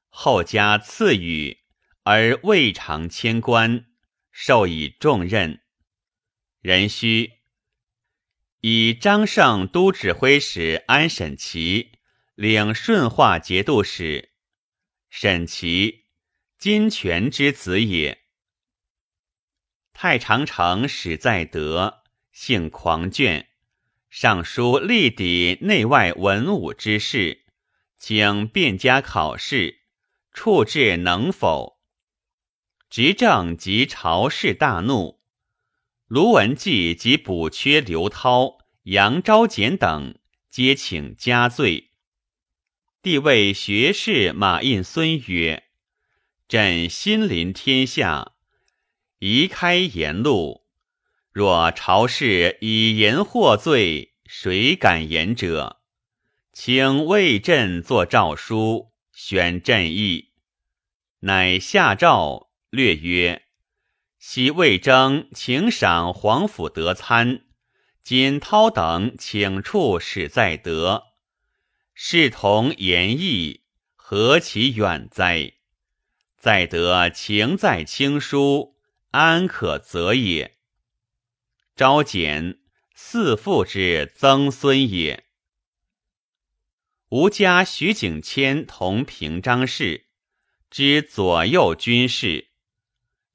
[0.10, 1.60] 后加赐予，
[2.04, 3.86] 而未尝迁官，
[4.34, 5.62] 授以重任。
[6.60, 7.32] 壬戌，
[8.60, 12.00] 以张胜都指挥使安审琦
[12.36, 14.34] 领顺化节度使。
[15.10, 16.08] 审琦，
[16.58, 18.26] 金泉之子也。
[19.94, 22.04] 太常丞史在德，
[22.34, 23.48] 性狂倦。
[24.18, 27.44] 尚书立抵内外文武之事，
[27.98, 29.80] 请便加考试，
[30.32, 31.82] 处置能否？
[32.90, 35.20] 执政及朝士大怒，
[36.08, 40.18] 卢文纪及补缺刘涛、杨昭简等
[40.50, 41.92] 皆请加罪。
[43.02, 45.66] 帝谓学士马印孙曰
[46.48, 48.32] ：“朕心临天下，
[49.20, 50.64] 宜开言路。”
[51.36, 55.82] 若朝士以言获罪，谁敢言者？
[56.54, 60.30] 请为朕作诏书，宣朕意。
[61.20, 63.42] 乃下诏略曰：
[64.18, 67.42] 昔魏征请赏皇甫德参，
[68.02, 71.04] 锦涛等请处使在德，
[71.94, 73.66] 视同言义，
[73.98, 75.52] 何其远哉？
[76.38, 78.78] 在德情在轻疏，
[79.12, 80.55] 安可责也？
[81.78, 82.60] 昭简，
[82.94, 85.26] 四父之曾孙也。
[87.10, 90.06] 吴家徐景谦同平章事，
[90.72, 92.48] 知左右军事。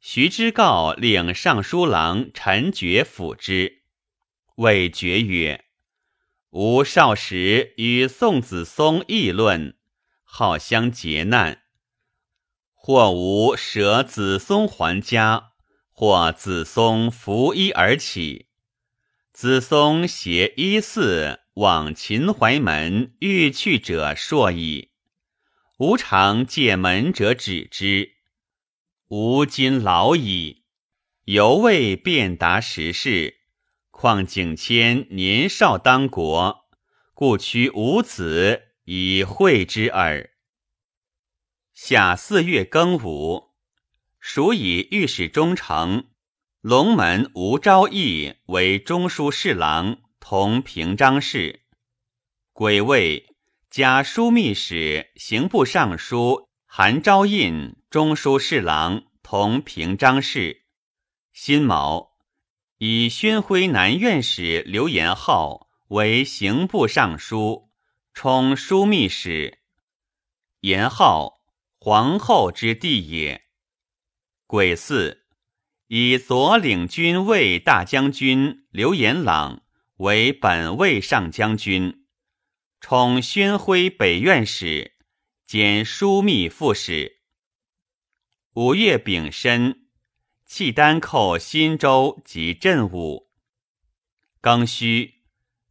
[0.01, 3.83] 徐之诰领尚书郎陈觉辅之，
[4.55, 5.67] 谓觉曰
[6.49, 9.77] ：“吾少时与宋子松议论，
[10.25, 11.65] 好相结难。
[12.73, 15.49] 或吾舍子松还家。”
[16.01, 18.47] 或子松拂衣而起，
[19.35, 24.93] 子松携衣四往秦淮门，欲去者硕矣。
[25.79, 28.13] 吾常借门者止之。
[29.09, 30.65] 吾今老矣，
[31.27, 33.41] 犹未便达时事，
[33.91, 36.65] 况景谦年少当国，
[37.13, 40.31] 故屈吾子以惠之耳。
[41.75, 43.50] 夏四月庚午。
[44.21, 46.05] 属以御史中丞
[46.61, 51.63] 龙门吴昭义为中书侍郎，同平章事。
[52.53, 53.35] 癸未，
[53.71, 60.67] 加枢密使、刑部尚书韩昭胤中书侍郎，同平章事。
[61.33, 62.11] 辛卯，
[62.77, 67.71] 以宣徽南院使刘延浩为刑部尚书，
[68.13, 69.61] 充枢密使。
[70.61, 71.41] 延浩，
[71.79, 73.47] 皇后之弟也。
[74.51, 75.19] 癸巳，
[75.87, 79.63] 以左领军卫大将军刘延朗
[79.99, 82.05] 为本卫上将军，
[82.81, 84.95] 充宣徽北院使，
[85.47, 87.21] 兼枢密副使。
[88.55, 89.87] 五月丙申，
[90.45, 93.31] 契丹寇新州及镇武。
[94.43, 95.21] 庚戌，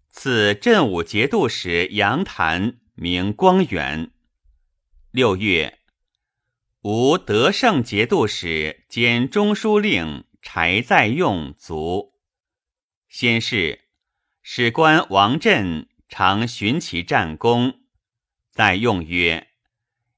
[0.09, 4.11] 赐镇武节度使杨谭，名光远。
[5.11, 5.78] 六月，
[6.81, 12.13] 吴德胜节度使兼中书令柴在用卒。
[13.09, 13.89] 先是，
[14.41, 17.81] 史官王振常寻其战功，
[18.49, 19.49] 在用曰：“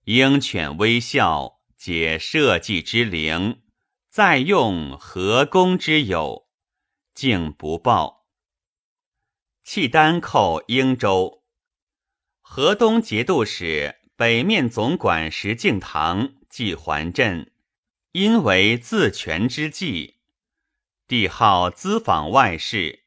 [0.05, 3.63] 鹰犬微笑。”解社稷之灵，
[4.07, 6.47] 再用何功之有，
[7.15, 8.27] 竟不报。
[9.63, 11.43] 契丹寇英州，
[12.39, 17.49] 河东节度使、北面总管石敬瑭即还镇，
[18.11, 20.15] 因为自权之计，
[21.07, 23.03] 帝号咨访外事，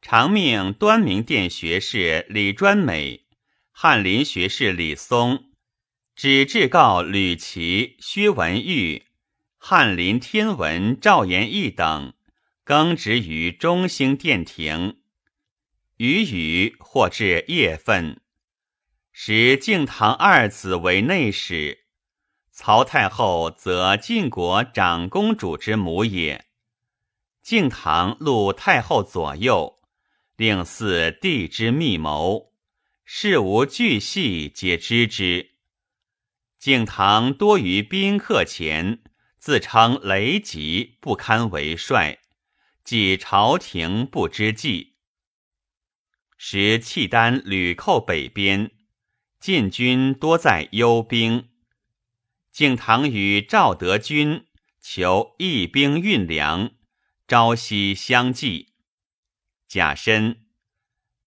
[0.00, 3.26] 常命端明殿学士李专美、
[3.72, 5.50] 翰林学士李松。
[6.14, 9.02] 只至告吕琦、薛文玉、
[9.58, 12.14] 翰林天文赵延义等
[12.64, 14.96] 更职于中兴殿庭，
[15.98, 18.22] 余语或至夜分，
[19.12, 21.85] 时敬堂二子为内史，
[22.58, 26.46] 曹太后则晋国长公主之母也。
[27.42, 29.78] 敬堂录太后左右，
[30.36, 32.54] 令似帝之密谋，
[33.04, 35.50] 事无巨细皆知之。
[36.58, 39.02] 敬堂多于宾客前，
[39.38, 42.20] 自称雷吉不堪为帅，
[42.82, 44.94] 即朝廷不知计。
[46.38, 48.70] 时契丹屡寇北边，
[49.38, 51.50] 晋军多在幽兵。
[52.56, 54.46] 敬堂与赵德军
[54.80, 56.70] 求义兵运粮，
[57.28, 58.72] 朝夕相继。
[59.68, 60.46] 甲申，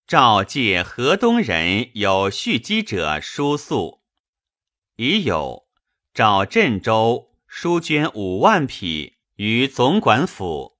[0.07, 4.01] 赵借河东人有蓄积者书宿。
[4.95, 5.67] 已有
[6.15, 10.79] 赵镇州书捐五万匹于总管府，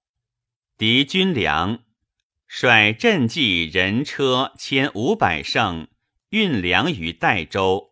[0.80, 1.84] 敌军粮，
[2.48, 5.88] 率镇骑人车千五百乘
[6.32, 7.89] 运粮于代州。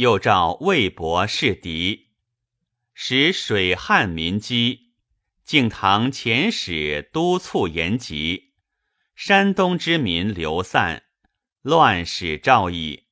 [0.00, 2.12] 又召魏博示敌，
[2.94, 4.94] 使水旱民饥，
[5.44, 8.54] 敬堂遣使督促延吉，
[9.14, 11.02] 山东之民流散，
[11.60, 13.08] 乱使赵矣。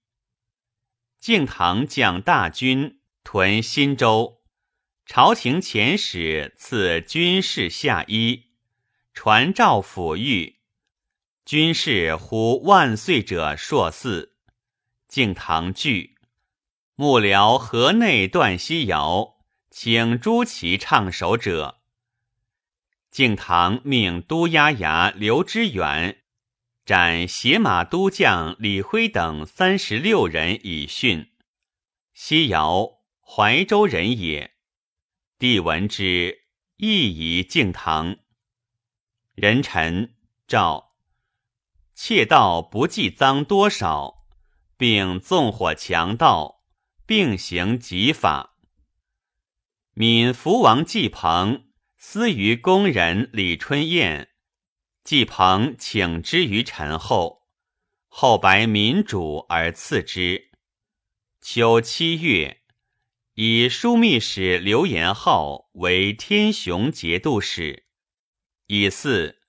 [1.21, 4.41] 敬堂将大军屯新州，
[5.05, 8.47] 朝廷遣使赐军士下衣，
[9.13, 10.55] 传诏抚谕。
[11.45, 14.39] 军士呼万岁者硕四，
[15.07, 16.17] 敬堂惧。
[17.01, 19.37] 幕僚河内段西尧，
[19.71, 21.79] 请朱祁唱首者。
[23.09, 26.25] 敬堂命都押牙刘知远。
[26.85, 31.31] 斩携马都将李辉等三十六人以训。
[32.15, 34.57] 西尧怀州人也，
[35.39, 36.47] 帝闻之，
[36.79, 38.17] 亦以敬堂。
[39.37, 40.17] 人臣
[40.49, 40.97] 诏：
[41.95, 44.27] 窃盗不计赃多少，
[44.77, 46.58] 并纵火强盗，
[47.09, 48.59] 并行极法。
[49.95, 51.65] 闽福王季鹏
[51.97, 54.29] 私于宫人李春燕。
[55.05, 57.47] 季鹏请之于陈后，
[58.09, 60.51] 后白民主而赐之。
[61.41, 62.59] 秋七月，
[63.33, 67.87] 以枢密使刘延浩为天雄节度使。
[68.67, 69.41] 以四，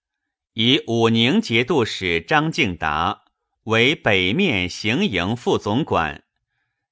[0.54, 3.26] 以武宁节度使张敬达
[3.64, 6.24] 为北面行营副总管，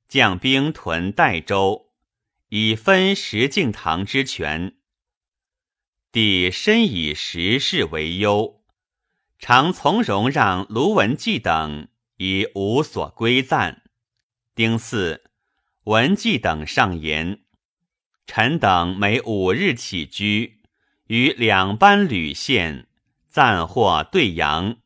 [0.08, 1.89] 将兵屯代州，
[2.49, 4.76] 以分石敬瑭之权。
[6.12, 8.64] 帝深以时事为忧。
[9.39, 13.84] 常从容让卢文纪等，以无所归赞。
[14.55, 15.22] 丁巳，
[15.84, 17.41] 文纪等上言：
[18.26, 20.62] 臣等每五日起居，
[21.08, 22.88] 于两班旅县
[23.30, 24.78] 暂获对阳，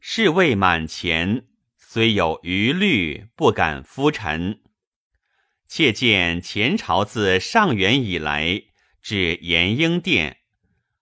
[0.00, 1.44] 事未满前，
[1.76, 4.60] 虽有余虑，不敢敷陈。
[5.68, 8.62] 妾见前朝自上元以来，
[9.02, 10.38] 至延英殿，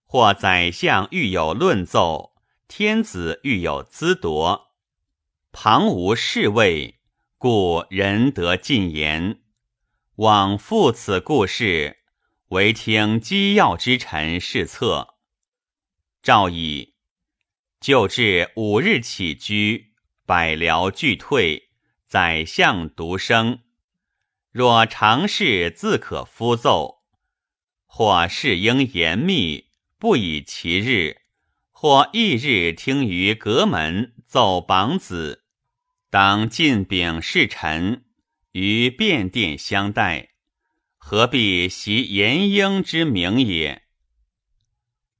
[0.05, 2.35] 或宰相欲有论奏。
[2.67, 4.73] 天子欲有资夺，
[5.53, 6.99] 旁无侍卫，
[7.39, 9.39] 故人得进言。
[10.17, 11.99] 往复此故事，
[12.49, 15.15] 唯听机要之臣是策。
[16.25, 16.95] 诏以
[17.81, 19.93] 就至五日起居，
[20.27, 21.71] 百僚俱退，
[22.09, 23.61] 宰相独生。
[24.57, 27.03] 若常事自可敷奏，
[27.85, 29.67] 或事应严密，
[29.99, 31.19] 不以其日。
[31.71, 35.45] 或翌日听于阁门奏榜子，
[36.09, 38.07] 当进禀侍臣，
[38.53, 40.31] 于便殿相待，
[40.97, 43.83] 何必袭严英之名也？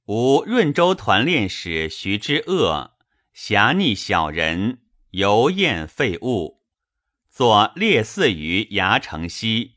[0.07, 2.97] 吾润州团练使徐之恶，
[3.33, 4.79] 侠逆小人，
[5.11, 6.56] 游宴废物，
[7.37, 9.75] 作列肆于牙城西，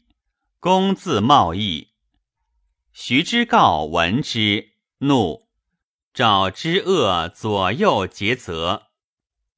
[0.60, 1.88] 公自贸易。
[2.90, 5.46] 徐之告闻之，怒，
[6.14, 8.84] 召之恶左右诘责。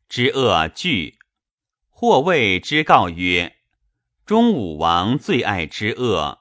[0.08, 1.20] 之恶惧，
[1.88, 3.58] 或谓之告曰
[4.26, 6.40] ：“中武王最爱之恶，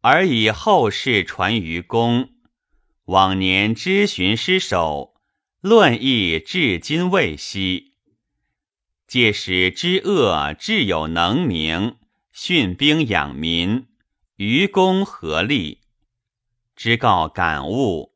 [0.00, 2.30] 而以后世传于公。
[3.04, 5.12] 往年知循失守，
[5.60, 7.91] 论议至今未息。
[9.12, 11.98] 借使之恶智有能名，
[12.32, 13.86] 训兵养民，
[14.36, 15.82] 于公合力。
[16.74, 18.14] 之告感悟，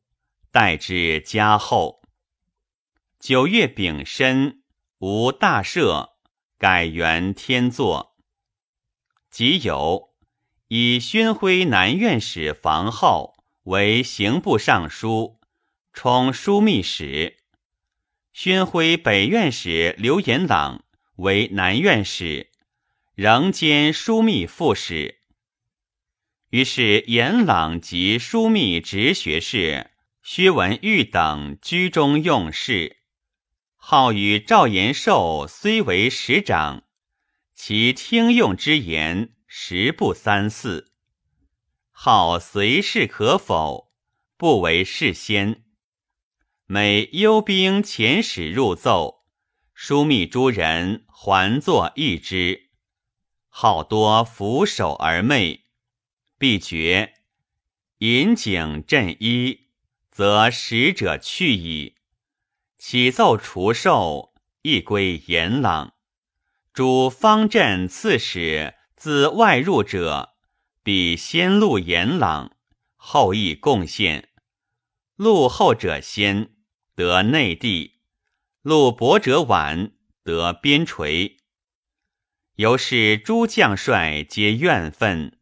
[0.50, 2.00] 待之加厚。
[3.20, 4.62] 九月丙申。”
[4.96, 6.12] 无大赦，
[6.56, 8.16] 改元天作。
[9.28, 10.14] 即有
[10.68, 13.34] 以宣徽南院使房浩
[13.64, 15.38] 为刑部尚书，
[15.92, 17.34] 充枢密使；
[18.32, 20.85] 宣徽北院使刘延朗
[21.16, 22.50] 为南院使，
[23.14, 25.20] 仍兼枢密副使。
[26.50, 29.90] 于是延朗及枢密直学士
[30.22, 32.98] 薛文玉等居中用事。
[33.76, 36.84] 号与赵延寿虽为使长，
[37.54, 40.92] 其听用之言实不三四。
[41.90, 43.92] 号随事可否，
[44.36, 45.62] 不为事先。
[46.66, 49.24] 每幽兵遣使入奏，
[49.74, 52.68] 枢密诸人还作一之。
[53.48, 55.64] 好多俯首而媚，
[56.36, 57.14] 必觉
[58.00, 59.68] 引颈振衣，
[60.10, 61.94] 则使者去矣。
[62.76, 65.94] 启奏除授，亦归严朗。
[66.74, 70.34] 主方阵刺史自外入者，
[70.82, 72.54] 比先录严朗，
[72.94, 74.28] 后亦贡献。
[75.16, 76.50] 录后者先
[76.94, 78.00] 得内地，
[78.60, 79.92] 录薄者晚
[80.26, 81.36] 得边陲。
[82.56, 85.38] 由是诸将帅皆怨愤，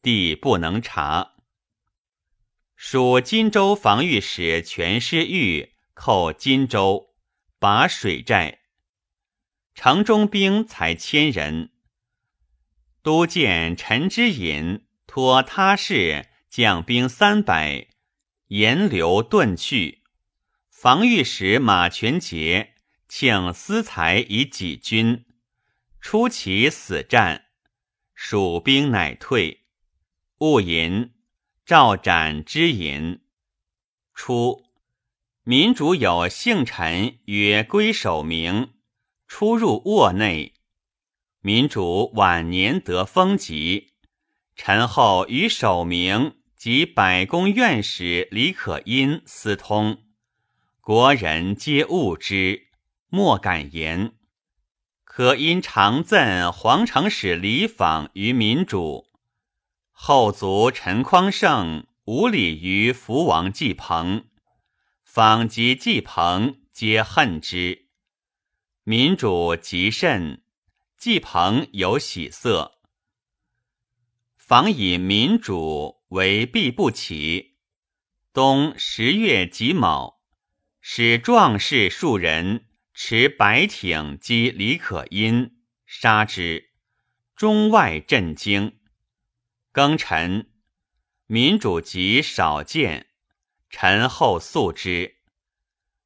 [0.00, 1.32] 帝不能察。
[2.76, 5.74] 属荆州防御使全师玉。
[5.94, 7.14] 寇荆州，
[7.58, 8.60] 拔水寨。
[9.74, 11.72] 城中兵才千人。
[13.02, 17.88] 都监陈之隐托他事，将兵三百，
[18.46, 20.04] 沿流遁去。
[20.70, 22.74] 防御使马全节
[23.12, 25.24] 请私财以己军，
[26.00, 27.46] 出其死战，
[28.14, 29.64] 蜀兵乃退。
[30.38, 31.10] 戊寅，
[31.66, 33.20] 赵斩之隐。
[34.14, 34.64] 初。
[35.42, 38.74] 民主有幸臣曰归守明，
[39.26, 40.54] 出入卧内。
[41.40, 43.94] 民主晚年得封疾，
[44.54, 50.04] 陈后与守明及百公院使李可因私通，
[50.80, 52.68] 国人皆恶之，
[53.10, 54.14] 莫敢言。
[55.04, 59.08] 可因常赠皇城使李访于民主，
[59.90, 64.24] 后族陈匡胜无礼于福王季鹏。
[65.04, 67.88] 访及季鹏，皆恨之。
[68.84, 70.42] 民主极甚，
[70.96, 72.78] 季鹏有喜色。
[74.36, 77.56] 访以民主为必不起。
[78.32, 80.20] 冬十月己卯，
[80.80, 82.66] 使壮士数人
[83.02, 85.56] 持白挺击李可因，
[85.86, 86.68] 杀之，
[87.34, 88.78] 中外震惊。
[89.72, 90.50] 庚辰，
[91.26, 93.06] 民主即少见。
[93.70, 95.16] 陈后肃之，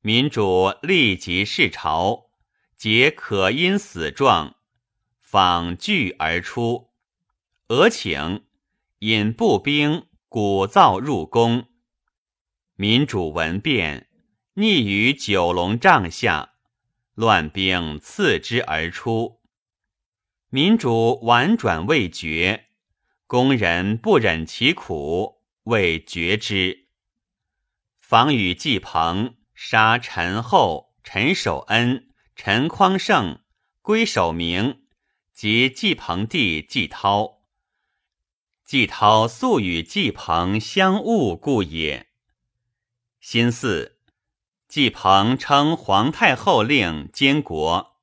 [0.03, 2.31] 民主立即视朝，
[2.77, 4.55] 解可因死状，
[5.21, 6.93] 访拒而出。
[7.71, 8.45] 俄请
[9.01, 11.67] 引步兵鼓噪入宫，
[12.77, 14.09] 民主闻变，
[14.55, 16.54] 匿于九龙帐下，
[17.15, 19.41] 乱兵刺之而出。
[20.51, 22.67] 民主婉转未决，
[23.27, 26.89] 工人不忍其苦，未决之。
[27.99, 33.41] 防与季鹏杀陈后、陈守恩、陈匡胜、
[33.81, 34.85] 归守明
[35.33, 37.43] 及季鹏弟季涛。
[38.65, 42.09] 季涛素与季鹏相恶故也。
[43.21, 43.94] 辛巳，
[44.75, 48.01] 季鹏称皇太后令监国。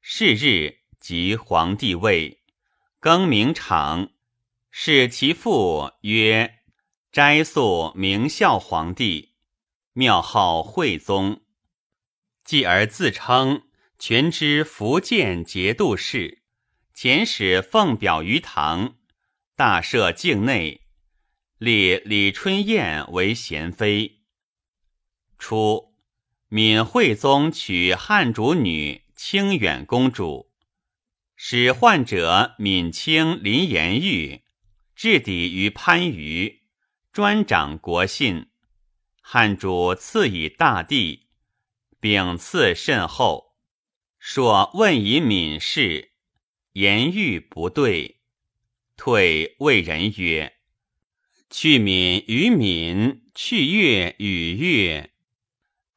[0.00, 2.40] 是日即皇帝位，
[3.00, 4.10] 更名场，
[4.70, 6.60] 使其父曰
[7.10, 9.34] 斋肃明孝皇帝。
[9.92, 11.42] 庙号惠宗，
[12.44, 13.64] 继而自称
[13.98, 16.44] 权知福建节度使，
[16.94, 18.94] 遣使奉表于唐，
[19.56, 20.82] 大赦境内，
[21.58, 24.20] 立李春燕为贤妃。
[25.36, 25.92] 初，
[26.54, 30.52] 闵惠宗娶汉主女清远公主，
[31.34, 34.42] 使患者闵清林延玉
[34.94, 36.60] 置抵于番禺，
[37.12, 38.50] 专掌国信。
[39.20, 41.26] 汉主赐以大地，
[41.98, 43.56] 秉赐甚厚。
[44.20, 46.12] 说问以敏事，
[46.74, 48.20] 言语不对，
[48.96, 50.54] 退谓人曰
[51.50, 55.10] ：“去敏与敏，去月与月，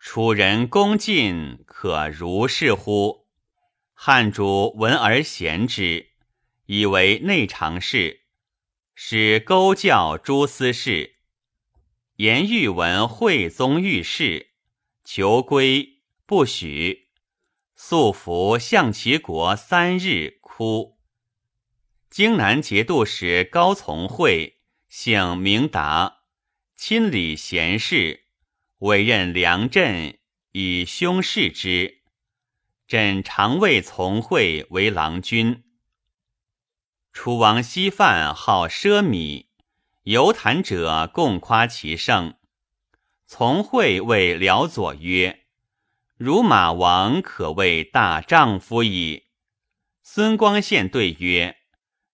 [0.09, 3.27] 楚人恭敬，可如是乎？”
[3.93, 6.11] 汉主闻而贤之，
[6.65, 8.21] 以为内常事，
[8.95, 11.17] 使勾教诸司事。
[12.15, 14.51] 言欲闻惠宗遇事，
[15.03, 17.09] 求归不许，
[17.75, 20.97] 素服向其国三日，哭。
[22.09, 24.53] 荆南节度使高从诲，
[24.87, 26.19] 姓明达，
[26.77, 28.26] 亲礼贤士，
[28.79, 30.19] 委任梁镇
[30.51, 32.03] 以兄事之。
[32.87, 35.63] 朕常谓从诲为郎君。
[37.11, 39.47] 楚王西范好奢靡。
[40.03, 42.35] 游谈者共夸其盛。
[43.25, 45.47] 从会谓辽左曰
[46.15, 49.25] ：“如马王可谓大丈夫矣。”
[50.01, 51.57] 孙光宪对曰：“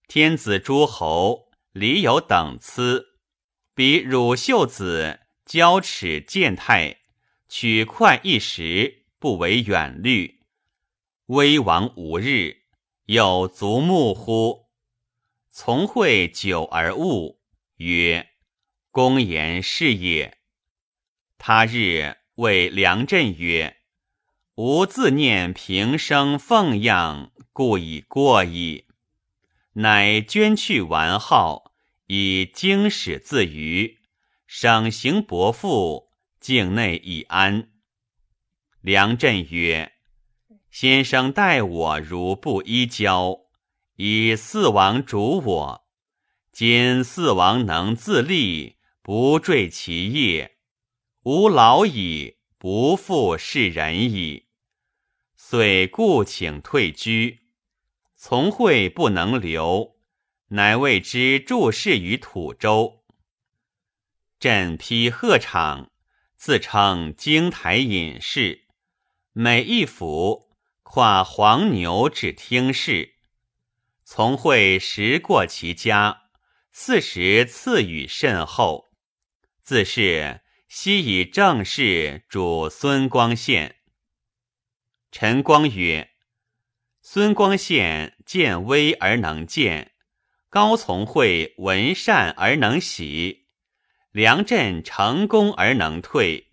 [0.08, 3.20] 天子诸侯礼有等次，
[3.76, 5.20] 比汝秀子
[5.54, 6.98] 交齿见态，
[7.48, 10.40] 取快一时，不为远虑。
[11.28, 12.64] 威王无日，
[13.06, 14.66] 有足目乎？”
[15.54, 17.40] 从会久而悟。
[17.76, 18.30] 曰
[18.90, 20.40] ：“公言是也。”
[21.38, 23.78] 他日谓梁震曰
[24.58, 28.86] ：“吾自念平生奉养，故已过矣。
[29.74, 31.76] 乃捐去完号，
[32.08, 34.00] 以经史自娱，
[34.56, 37.72] 省行伯父，境内已安。”
[38.82, 39.94] 梁震曰
[40.70, 43.36] ：“先生待我如不依交，
[43.96, 45.88] 以四王主我。”
[46.54, 50.58] 今四王能自立，不坠其业，
[51.24, 54.46] 吾老矣，不复是人矣。
[55.36, 57.48] 遂故请退居。
[58.16, 59.96] 从会不能留，
[60.50, 63.03] 乃为之注事于土州。
[64.44, 65.90] 朕批鹤场，
[66.36, 68.66] 自称京台隐士，
[69.32, 70.52] 每一府
[70.82, 73.14] 跨黄牛至听事。
[74.04, 76.24] 从会时过其家。
[76.74, 78.92] 四时赐予甚厚，
[79.62, 83.78] 自是昔以正事主孙光宪。
[85.10, 86.10] 陈光曰
[87.02, 89.94] ：“孙光宪见微而能见，
[90.50, 93.43] 高从会闻善而能喜，
[94.14, 96.52] 梁震成功而能退。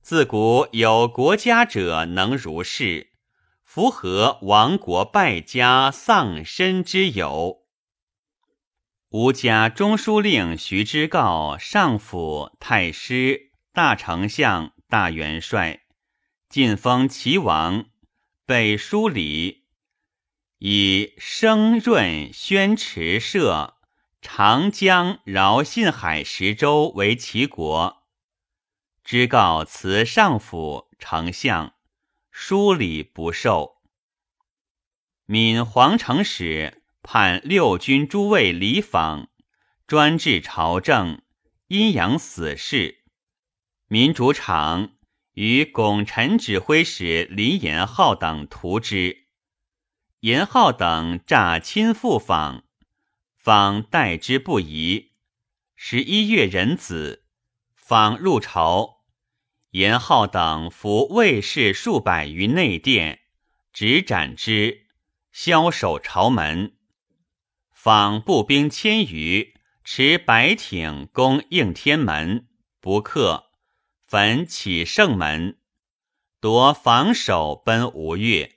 [0.00, 3.12] 自古有国家者能如是，
[3.62, 7.58] 符合亡国败家丧身之有。”
[9.12, 15.82] 吴家中书令徐知诰、上府太师、大丞相、大元帅，
[16.48, 17.90] 晋封齐王，
[18.46, 19.64] 被书礼，
[20.58, 23.75] 以升润、宣池社、
[24.28, 28.02] 长江、饶信海十州为齐国。
[29.04, 31.74] 知告辞上府、丞相，
[32.32, 33.76] 书礼不受。
[35.26, 36.82] 闽皇城使。
[37.04, 39.28] 判六军诸卫离访，
[39.86, 41.22] 专治朝政，
[41.68, 43.04] 阴阳死事。
[43.86, 44.94] 民主场
[45.34, 49.28] 与拱辰指挥使林延浩等图之。
[50.18, 52.64] 延浩等诈亲赴访，
[53.46, 55.12] 访待之不疑。
[55.76, 57.26] 十一月壬子，
[57.76, 59.04] 访入朝，
[59.70, 63.20] 严浩等服卫士数百于内殿，
[63.72, 64.88] 执斩之，
[65.32, 66.76] 枭首朝门。
[67.70, 69.54] 访步兵千余，
[69.84, 72.48] 持白挺攻应天门，
[72.80, 73.52] 不克，
[74.08, 75.60] 焚启圣门，
[76.40, 78.56] 夺防守奔吴越。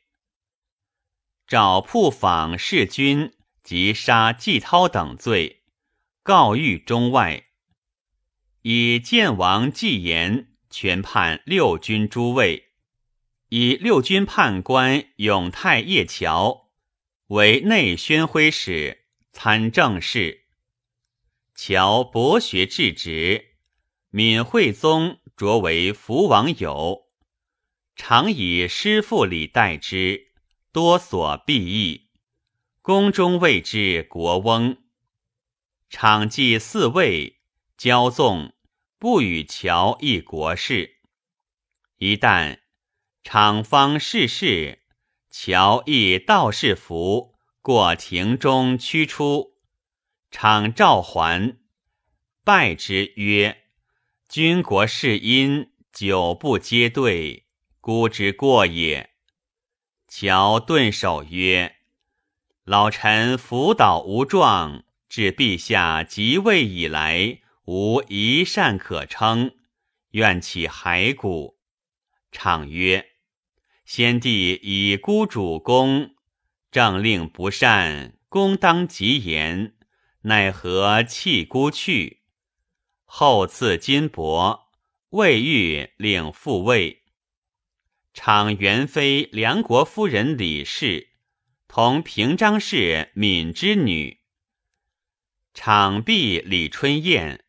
[1.45, 3.31] 找铺访弑君
[3.69, 5.61] 及杀季涛等罪，
[6.23, 7.43] 告谕中外。
[8.63, 12.71] 以建王纪言全判六军诸位，
[13.49, 16.71] 以六军判官永泰叶桥
[17.27, 19.05] 为内宣徽使。
[19.31, 20.45] 参政事，
[21.53, 23.49] 乔博学至直，
[24.09, 27.03] 闵惠宗擢为福王友，
[27.95, 30.31] 常以师父礼待之，
[30.71, 32.08] 多所裨益。
[32.89, 34.77] 宫中谓之国翁。
[35.91, 37.37] 场记四位，
[37.77, 38.55] 骄纵，
[38.97, 40.95] 不与乔一国事。
[41.97, 42.61] 一旦
[43.21, 44.79] 场方逝世，
[45.29, 49.59] 乔亦道士服过庭中驱出，
[50.31, 51.59] 场召还，
[52.43, 53.65] 拜之曰
[54.27, 57.45] ：“君国事因，久不接对，
[57.79, 59.11] 孤之过也。”
[60.09, 61.75] 乔顿首曰
[62.69, 69.55] ：“老臣辅导无状，至陛下即位以来，无一善可称，
[70.11, 71.57] 愿起骸骨。”
[72.31, 73.07] 场曰。
[73.85, 76.11] 先帝以孤主公，
[76.69, 79.73] 政令不善，公当极言，
[80.21, 82.19] 奈何弃孤去？
[83.03, 84.65] 后赐金帛，
[85.09, 87.01] 未欲令复位。
[88.13, 91.08] 场元妃梁国夫人李氏，
[91.71, 94.21] 同平章事敏之女。
[95.53, 97.45] 场婢李春燕，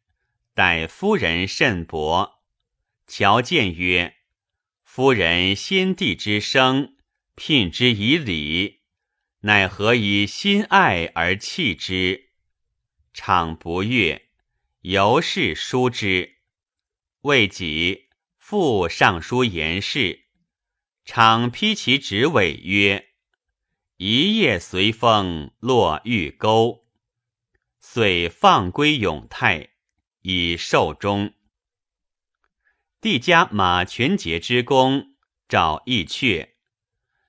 [0.52, 2.42] 待夫人甚薄。
[3.06, 4.16] 乔见曰。
[4.84, 6.96] 夫人先帝之生，
[7.34, 8.82] 聘之以礼，
[9.40, 12.28] 奈何以心爱而弃之？
[13.14, 14.28] 场不悦，
[14.82, 16.36] 由是疏之。
[17.22, 20.26] 未几，复上书言事。
[21.06, 23.06] 场批其职尾曰
[24.02, 26.86] ：“一夜随风落玉钩。”
[27.80, 29.72] 遂放归永泰，
[30.22, 31.34] 以寿终。
[33.02, 35.16] 帝加马全节之功，
[35.46, 36.48] 召义阙。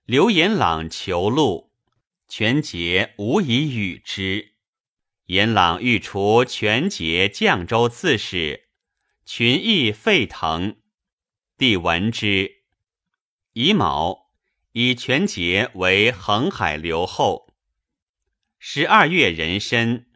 [0.06, 1.74] 刘延朗求禄，
[2.30, 4.54] 全节无以与之。
[5.26, 8.70] 延朗欲除全节绛州刺史，
[9.26, 10.78] 群议沸腾。
[11.58, 12.64] 帝闻之，
[13.52, 14.21] 乙卯，
[14.74, 17.54] 以全节为恒海留后。
[18.60, 20.08] 十二月壬申，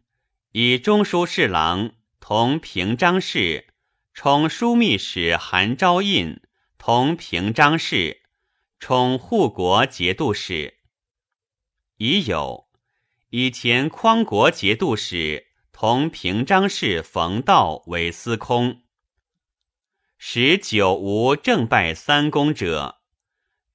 [0.51, 3.67] 以中书侍郎同平章事。
[4.13, 6.41] 充枢密使韩昭胤
[6.77, 8.21] 同平章事，
[8.79, 10.75] 充护国节度使。
[11.97, 12.69] 已有
[13.31, 18.83] 以前匡国节度使同平章事冯道为司空。
[20.17, 22.94] 使久无正拜三公者，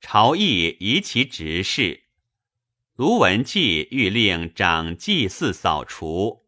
[0.01, 2.05] 朝议疑其职事。
[2.97, 6.47] 卢文纪欲令长祭祀扫除，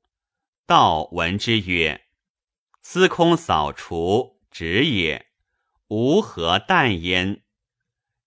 [0.67, 2.07] 道闻之曰。
[2.81, 5.27] 司空扫除，止也，
[5.89, 7.43] 吾何惮焉？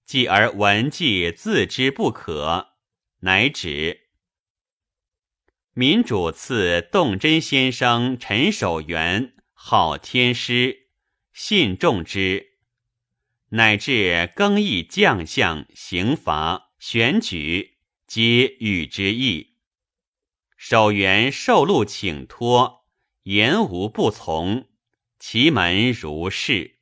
[0.05, 2.75] 继而文纪自知不可，
[3.21, 4.09] 乃止。
[5.73, 10.87] 民主赐洞真先生陈守元号天师，
[11.33, 12.54] 信众之，
[13.49, 17.77] 乃至更易将相、刑罚、选举，
[18.07, 19.55] 皆与之意。
[20.57, 22.85] 守元受禄请托。
[23.23, 24.67] 言无不从，
[25.17, 26.74] 其门如是。